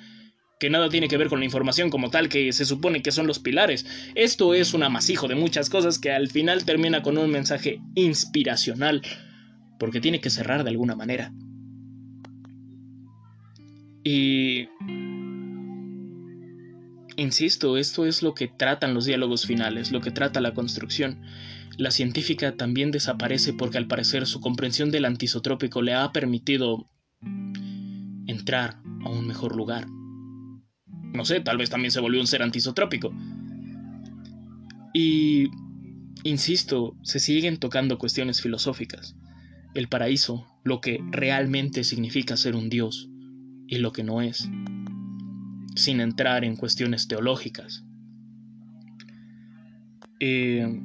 que 0.61 0.70
nada 0.70 0.90
tiene 0.90 1.08
que 1.08 1.16
ver 1.16 1.28
con 1.28 1.40
la 1.40 1.46
información 1.46 1.88
como 1.88 2.11
tal 2.11 2.28
que 2.28 2.52
se 2.52 2.66
supone 2.66 3.02
que 3.02 3.12
son 3.12 3.26
los 3.26 3.38
pilares. 3.38 3.86
Esto 4.14 4.52
es 4.52 4.74
un 4.74 4.82
amasijo 4.82 5.26
de 5.26 5.34
muchas 5.34 5.70
cosas 5.70 5.98
que 5.98 6.12
al 6.12 6.28
final 6.28 6.64
termina 6.66 7.02
con 7.02 7.16
un 7.16 7.30
mensaje 7.30 7.80
inspiracional, 7.94 9.00
porque 9.78 10.02
tiene 10.02 10.20
que 10.20 10.28
cerrar 10.28 10.62
de 10.62 10.70
alguna 10.70 10.94
manera. 10.94 11.32
Y... 14.04 14.68
Insisto, 17.16 17.78
esto 17.78 18.04
es 18.04 18.22
lo 18.22 18.34
que 18.34 18.48
tratan 18.48 18.92
los 18.92 19.06
diálogos 19.06 19.46
finales, 19.46 19.90
lo 19.92 20.02
que 20.02 20.11
trata 20.11 20.42
la 20.42 20.52
construcción. 20.52 21.22
La 21.78 21.90
científica 21.90 22.56
también 22.56 22.90
desaparece 22.90 23.54
porque 23.54 23.78
al 23.78 23.86
parecer 23.86 24.26
su 24.26 24.40
comprensión 24.40 24.90
del 24.90 25.06
antisotrópico 25.06 25.80
le 25.80 25.94
ha 25.94 26.12
permitido 26.12 26.90
entrar 28.26 28.80
a 29.04 29.08
un 29.08 29.26
mejor 29.26 29.56
lugar. 29.56 29.86
No 31.12 31.24
sé, 31.24 31.40
tal 31.40 31.58
vez 31.58 31.70
también 31.70 31.90
se 31.90 32.00
volvió 32.00 32.20
un 32.20 32.26
ser 32.26 32.42
antisotrópico. 32.42 33.12
Y, 34.92 35.48
insisto, 36.24 36.96
se 37.02 37.20
siguen 37.20 37.58
tocando 37.58 37.98
cuestiones 37.98 38.40
filosóficas. 38.40 39.16
El 39.74 39.88
paraíso, 39.88 40.46
lo 40.64 40.80
que 40.80 41.00
realmente 41.11 41.84
significa 41.84 42.36
ser 42.36 42.56
un 42.56 42.68
dios 42.68 43.08
y 43.66 43.78
lo 43.78 43.92
que 43.92 44.02
no 44.02 44.20
es, 44.20 44.48
sin 45.76 46.00
entrar 46.00 46.44
en 46.44 46.56
cuestiones 46.56 47.06
teológicas. 47.06 47.84
Eh, 50.18 50.80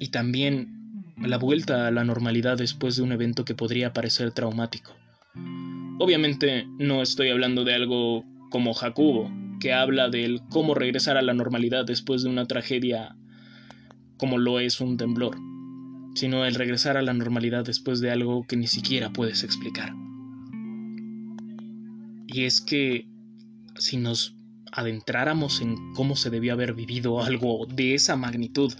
y 0.00 0.08
también 0.08 1.14
la 1.16 1.38
vuelta 1.38 1.86
a 1.86 1.90
la 1.90 2.04
normalidad 2.04 2.56
después 2.56 2.96
de 2.96 3.02
un 3.02 3.12
evento 3.12 3.44
que 3.44 3.54
podría 3.54 3.92
parecer 3.92 4.32
traumático. 4.32 4.94
Obviamente 6.00 6.66
no 6.78 7.02
estoy 7.02 7.30
hablando 7.30 7.64
de 7.64 7.74
algo 7.74 8.24
como 8.50 8.72
Jacobo, 8.72 9.30
que 9.58 9.72
habla 9.72 10.08
del 10.08 10.40
cómo 10.48 10.74
regresar 10.74 11.16
a 11.16 11.22
la 11.22 11.34
normalidad 11.34 11.84
después 11.84 12.22
de 12.22 12.30
una 12.30 12.46
tragedia 12.46 13.16
como 14.16 14.38
lo 14.38 14.60
es 14.60 14.80
un 14.80 14.96
temblor, 14.96 15.36
sino 16.14 16.44
el 16.44 16.54
regresar 16.54 16.96
a 16.96 17.02
la 17.02 17.14
normalidad 17.14 17.64
después 17.64 18.00
de 18.00 18.10
algo 18.10 18.46
que 18.46 18.56
ni 18.56 18.66
siquiera 18.66 19.12
puedes 19.12 19.42
explicar. 19.42 19.92
Y 22.28 22.44
es 22.44 22.60
que 22.60 23.08
si 23.76 23.96
nos 23.96 24.36
adentráramos 24.70 25.60
en 25.60 25.94
cómo 25.94 26.14
se 26.14 26.30
debió 26.30 26.52
haber 26.52 26.74
vivido 26.74 27.22
algo 27.22 27.66
de 27.66 27.94
esa 27.94 28.16
magnitud, 28.16 28.72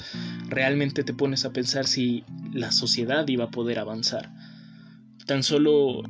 realmente 0.48 1.02
te 1.02 1.14
pones 1.14 1.44
a 1.44 1.52
pensar 1.52 1.86
si 1.86 2.24
la 2.52 2.70
sociedad 2.70 3.26
iba 3.26 3.44
a 3.44 3.50
poder 3.50 3.78
avanzar. 3.78 4.32
Tan 5.26 5.42
solo 5.42 6.02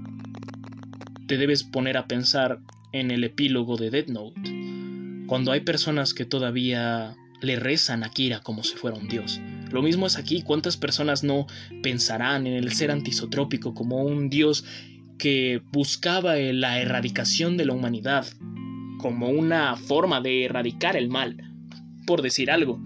te 1.29 1.37
debes 1.37 1.62
poner 1.62 1.99
a 1.99 2.09
pensar 2.09 2.59
en 2.93 3.11
el 3.11 3.22
epílogo 3.22 3.76
de 3.76 3.91
Dead 3.91 4.07
Note, 4.07 4.41
cuando 5.26 5.53
hay 5.53 5.61
personas 5.61 6.14
que 6.14 6.24
todavía 6.24 7.14
le 7.43 7.57
rezan 7.57 8.03
a 8.03 8.09
Kira 8.09 8.41
como 8.41 8.64
si 8.64 8.74
fuera 8.76 8.97
un 8.97 9.09
dios. 9.09 9.39
Lo 9.70 9.83
mismo 9.83 10.07
es 10.07 10.16
aquí, 10.16 10.43
¿cuántas 10.43 10.79
personas 10.79 11.22
no 11.22 11.47
pensarán 11.83 12.47
en 12.47 12.55
el 12.55 12.72
ser 12.72 12.91
antisotrópico 12.91 13.74
como 13.74 14.03
un 14.03 14.31
dios 14.31 14.64
que 15.18 15.61
buscaba 15.70 16.37
la 16.37 16.81
erradicación 16.81 17.59
de 17.59 17.66
la 17.66 17.74
humanidad, 17.74 18.26
como 18.99 19.29
una 19.29 19.76
forma 19.76 20.22
de 20.22 20.47
erradicar 20.47 20.97
el 20.97 21.11
mal, 21.11 21.37
por 22.07 22.22
decir 22.22 22.51
algo? 22.51 22.83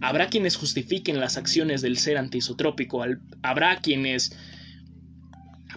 Habrá 0.00 0.26
quienes 0.26 0.56
justifiquen 0.56 1.20
las 1.20 1.36
acciones 1.36 1.80
del 1.80 1.96
ser 1.96 2.18
antisotrópico, 2.18 3.04
habrá 3.42 3.76
quienes 3.76 4.36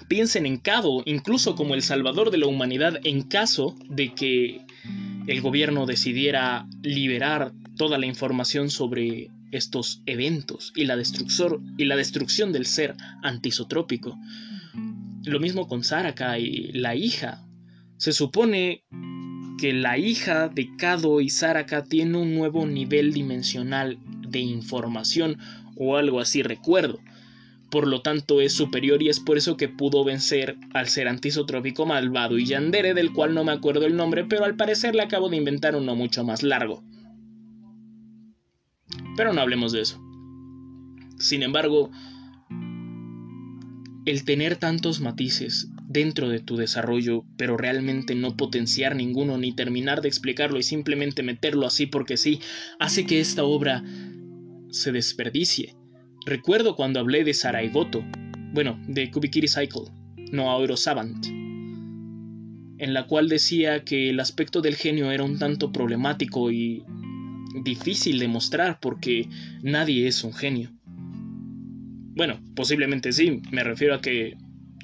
piensen 0.08 0.46
en 0.46 0.58
Cado 0.58 1.04
incluso 1.06 1.56
como 1.56 1.74
el 1.74 1.82
salvador 1.82 2.32
de 2.32 2.38
la 2.38 2.48
humanidad 2.48 3.00
en 3.04 3.24
caso 3.24 3.76
de 3.90 4.14
que 4.14 4.62
el 5.28 5.42
gobierno 5.42 5.86
decidiera 5.86 6.68
liberar 6.82 7.52
toda 7.76 7.98
la 7.98 8.06
información 8.06 8.70
sobre 8.70 9.30
estos 9.52 10.02
eventos 10.06 10.74
y 10.76 10.86
la, 10.86 11.02
y 11.78 11.86
la 11.86 11.96
destrucción 11.96 12.52
del 12.52 12.66
ser 12.66 12.96
antisotrópico. 13.24 14.18
Lo 15.24 15.40
mismo 15.40 15.68
con 15.68 15.84
Saraka 15.84 16.40
y 16.40 16.72
la 16.74 16.96
hija. 16.96 17.44
Se 17.98 18.14
supone 18.14 18.84
que 19.60 19.74
la 19.74 19.98
hija 19.98 20.50
de 20.50 20.70
Kado 20.78 21.20
y 21.20 21.30
Saraka 21.30 21.84
tiene 21.84 22.18
un 22.18 22.36
nuevo 22.36 22.66
nivel 22.66 23.14
dimensional 23.14 23.98
de 24.28 24.40
información 24.40 25.38
o 25.76 25.98
algo 25.98 26.20
así 26.20 26.44
recuerdo 26.44 27.00
por 27.70 27.88
lo 27.88 28.02
tanto 28.02 28.40
es 28.40 28.54
superior 28.54 29.02
y 29.04 29.10
es 29.10 29.20
por 29.20 29.38
eso 29.38 29.58
que 29.58 29.68
pudo 29.68 30.04
vencer 30.04 30.58
al 30.74 30.88
ser 30.88 31.08
antisotrópico 31.08 31.86
malvado 31.86 32.38
y 32.38 32.46
Yandere, 32.46 32.94
del 32.94 33.12
cual 33.12 33.34
no 33.34 33.44
me 33.44 33.52
acuerdo 33.52 33.86
el 33.86 33.96
nombre, 33.96 34.24
pero 34.24 34.46
al 34.46 34.56
parecer 34.56 34.96
le 34.96 35.04
acabo 35.04 35.30
de 35.30 35.38
inventar 35.38 35.76
uno 35.76 35.96
mucho 35.96 36.24
más 36.24 36.44
largo. 36.44 36.84
Pero 39.18 39.34
no 39.34 39.42
hablemos 39.42 39.74
de 39.74 39.82
eso. 39.82 40.02
Sin 41.20 41.44
embargo, 41.44 41.92
el 44.06 44.24
tener 44.24 44.56
tantos 44.56 45.02
matices 45.02 45.70
dentro 45.90 46.30
de 46.30 46.40
tu 46.40 46.56
desarrollo, 46.56 47.26
pero 47.38 47.58
realmente 47.58 48.16
no 48.16 48.38
potenciar 48.38 48.96
ninguno 48.96 49.38
ni 49.38 49.54
terminar 49.54 50.02
de 50.02 50.08
explicarlo 50.08 50.60
y 50.60 50.64
simplemente 50.64 51.24
meterlo 51.24 51.66
así 51.66 51.86
porque 51.86 52.16
sí, 52.16 52.40
hace 52.80 53.06
que 53.06 53.20
esta 53.20 53.44
obra 53.44 53.84
se 54.70 54.92
desperdicie 54.92 55.76
Recuerdo 56.28 56.76
cuando 56.76 57.00
hablé 57.00 57.24
de 57.24 57.34
Saraigoto, 57.34 58.04
bueno, 58.52 58.78
de 58.86 59.10
Kubikiri 59.10 59.48
Cycle, 59.48 59.84
no 60.34 60.52
Aero 60.52 60.76
Savant, 60.76 61.26
en 61.26 62.94
la 62.94 63.08
cual 63.08 63.30
decía 63.30 63.86
que 63.86 64.10
el 64.10 64.20
aspecto 64.20 64.60
del 64.60 64.76
genio 64.76 65.10
era 65.10 65.24
un 65.24 65.40
tanto 65.40 65.72
problemático 65.72 66.52
y 66.52 66.84
difícil 67.64 68.20
de 68.20 68.28
mostrar 68.28 68.82
porque 68.82 69.30
nadie 69.62 70.06
es 70.06 70.22
un 70.26 70.34
genio. 70.34 70.70
Bueno, 72.18 72.42
posiblemente 72.58 73.14
sí, 73.14 73.42
me 73.50 73.64
refiero 73.64 73.96
a 73.96 74.02
que 74.02 74.36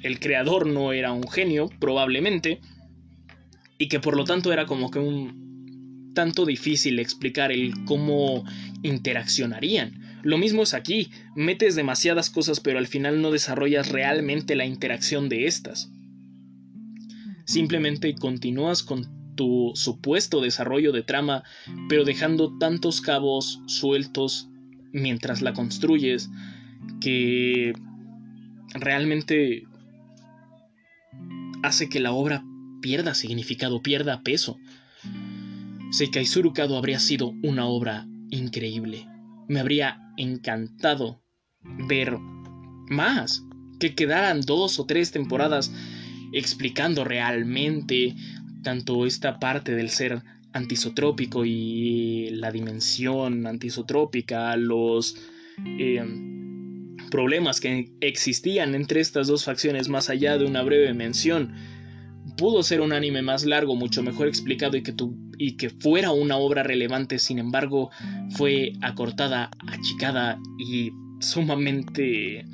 el 0.02 0.20
creador 0.20 0.66
no 0.66 0.94
era 0.94 1.12
un 1.12 1.28
genio, 1.28 1.68
probablemente, 1.78 2.62
y 3.76 3.88
que 3.88 4.00
por 4.00 4.16
lo 4.16 4.24
tanto 4.24 4.50
era 4.50 4.64
como 4.64 4.90
que 4.90 4.98
un 4.98 6.12
tanto 6.14 6.46
difícil 6.46 6.98
explicar 7.00 7.52
el 7.52 7.84
cómo 7.84 8.46
interaccionarían. 8.82 10.03
Lo 10.24 10.38
mismo 10.38 10.62
es 10.62 10.72
aquí, 10.72 11.10
metes 11.36 11.76
demasiadas 11.76 12.30
cosas 12.30 12.58
pero 12.58 12.78
al 12.78 12.86
final 12.86 13.20
no 13.20 13.30
desarrollas 13.30 13.90
realmente 13.90 14.56
la 14.56 14.64
interacción 14.64 15.28
de 15.28 15.46
estas. 15.46 15.92
Simplemente 17.44 18.14
continúas 18.14 18.82
con 18.82 19.36
tu 19.36 19.72
supuesto 19.74 20.40
desarrollo 20.40 20.92
de 20.92 21.02
trama, 21.02 21.44
pero 21.90 22.04
dejando 22.04 22.56
tantos 22.56 23.02
cabos 23.02 23.60
sueltos 23.66 24.48
mientras 24.92 25.42
la 25.42 25.52
construyes 25.52 26.30
que 27.02 27.74
realmente 28.72 29.64
hace 31.62 31.90
que 31.90 32.00
la 32.00 32.12
obra 32.12 32.44
pierda 32.80 33.14
significado, 33.14 33.82
pierda 33.82 34.22
peso. 34.22 34.56
Seikaizuru 35.90 36.54
Kado 36.54 36.78
habría 36.78 36.98
sido 36.98 37.34
una 37.42 37.66
obra 37.66 38.06
increíble. 38.30 39.06
Me 39.48 39.60
habría 39.60 40.00
encantado 40.16 41.22
ver 41.88 42.16
más, 42.88 43.42
que 43.80 43.94
quedaran 43.94 44.40
dos 44.40 44.78
o 44.78 44.86
tres 44.86 45.10
temporadas 45.10 45.72
explicando 46.32 47.04
realmente 47.04 48.14
tanto 48.62 49.06
esta 49.06 49.38
parte 49.38 49.74
del 49.74 49.90
ser 49.90 50.22
antisotrópico 50.52 51.44
y 51.44 52.30
la 52.30 52.50
dimensión 52.50 53.46
antisotrópica, 53.46 54.56
los 54.56 55.16
em, 55.78 56.96
problemas 57.10 57.60
que 57.60 57.92
existían 58.00 58.74
entre 58.74 59.00
estas 59.00 59.26
dos 59.26 59.44
facciones 59.44 59.88
más 59.88 60.10
allá 60.10 60.38
de 60.38 60.46
una 60.46 60.62
breve 60.62 60.94
mención. 60.94 61.54
Pudo 62.36 62.62
ser 62.62 62.80
un 62.80 62.92
anime 62.92 63.22
más 63.22 63.44
largo, 63.44 63.76
mucho 63.76 64.02
mejor 64.02 64.28
explicado 64.28 64.76
y 64.76 64.82
que, 64.82 64.92
tu, 64.92 65.16
y 65.38 65.56
que 65.56 65.70
fuera 65.70 66.10
una 66.10 66.36
obra 66.36 66.62
relevante, 66.62 67.18
sin 67.18 67.38
embargo, 67.38 67.90
fue 68.30 68.72
acortada, 68.82 69.50
achicada 69.66 70.38
y 70.58 70.90
sumamente 71.20 72.44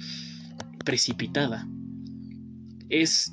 precipitada. 0.84 1.66
Es 2.88 3.32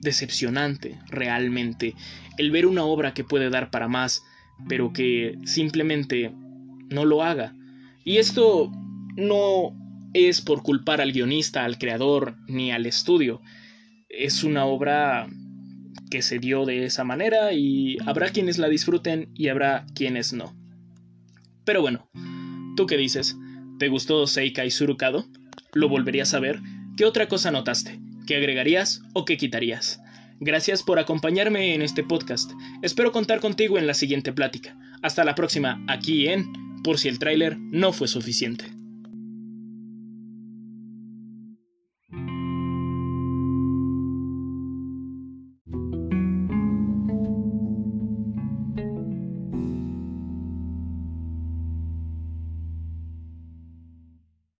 decepcionante 0.00 1.00
realmente 1.08 1.94
el 2.38 2.50
ver 2.50 2.66
una 2.66 2.84
obra 2.84 3.14
que 3.14 3.24
puede 3.24 3.50
dar 3.50 3.70
para 3.70 3.88
más, 3.88 4.22
pero 4.68 4.92
que 4.92 5.38
simplemente 5.44 6.32
no 6.90 7.04
lo 7.04 7.22
haga. 7.22 7.54
Y 8.04 8.18
esto 8.18 8.70
no 9.16 9.74
es 10.12 10.40
por 10.40 10.62
culpar 10.62 11.00
al 11.00 11.12
guionista, 11.12 11.64
al 11.64 11.78
creador, 11.78 12.36
ni 12.46 12.70
al 12.70 12.86
estudio. 12.86 13.40
Es 14.16 14.44
una 14.44 14.64
obra 14.64 15.28
que 16.10 16.22
se 16.22 16.38
dio 16.38 16.64
de 16.64 16.84
esa 16.84 17.02
manera 17.02 17.52
y 17.52 17.96
habrá 18.06 18.28
quienes 18.28 18.58
la 18.58 18.68
disfruten 18.68 19.28
y 19.34 19.48
habrá 19.48 19.86
quienes 19.94 20.32
no. 20.32 20.54
Pero 21.64 21.80
bueno, 21.80 22.08
¿tú 22.76 22.86
qué 22.86 22.96
dices? 22.96 23.36
¿Te 23.78 23.88
gustó 23.88 24.26
Seika 24.26 24.64
y 24.64 24.70
Surukado? 24.70 25.26
¿Lo 25.72 25.88
volverías 25.88 26.34
a 26.34 26.40
ver? 26.40 26.60
¿Qué 26.96 27.04
otra 27.04 27.26
cosa 27.26 27.50
notaste? 27.50 27.98
¿Qué 28.26 28.36
agregarías 28.36 29.02
o 29.14 29.24
qué 29.24 29.36
quitarías? 29.36 30.00
Gracias 30.38 30.82
por 30.82 30.98
acompañarme 30.98 31.74
en 31.74 31.82
este 31.82 32.04
podcast. 32.04 32.52
Espero 32.82 33.10
contar 33.10 33.40
contigo 33.40 33.78
en 33.78 33.86
la 33.86 33.94
siguiente 33.94 34.32
plática. 34.32 34.76
Hasta 35.02 35.24
la 35.24 35.34
próxima, 35.34 35.84
aquí 35.88 36.28
en 36.28 36.52
Por 36.84 36.98
si 36.98 37.08
el 37.08 37.18
tráiler 37.18 37.58
no 37.58 37.92
fue 37.92 38.08
suficiente. 38.08 38.73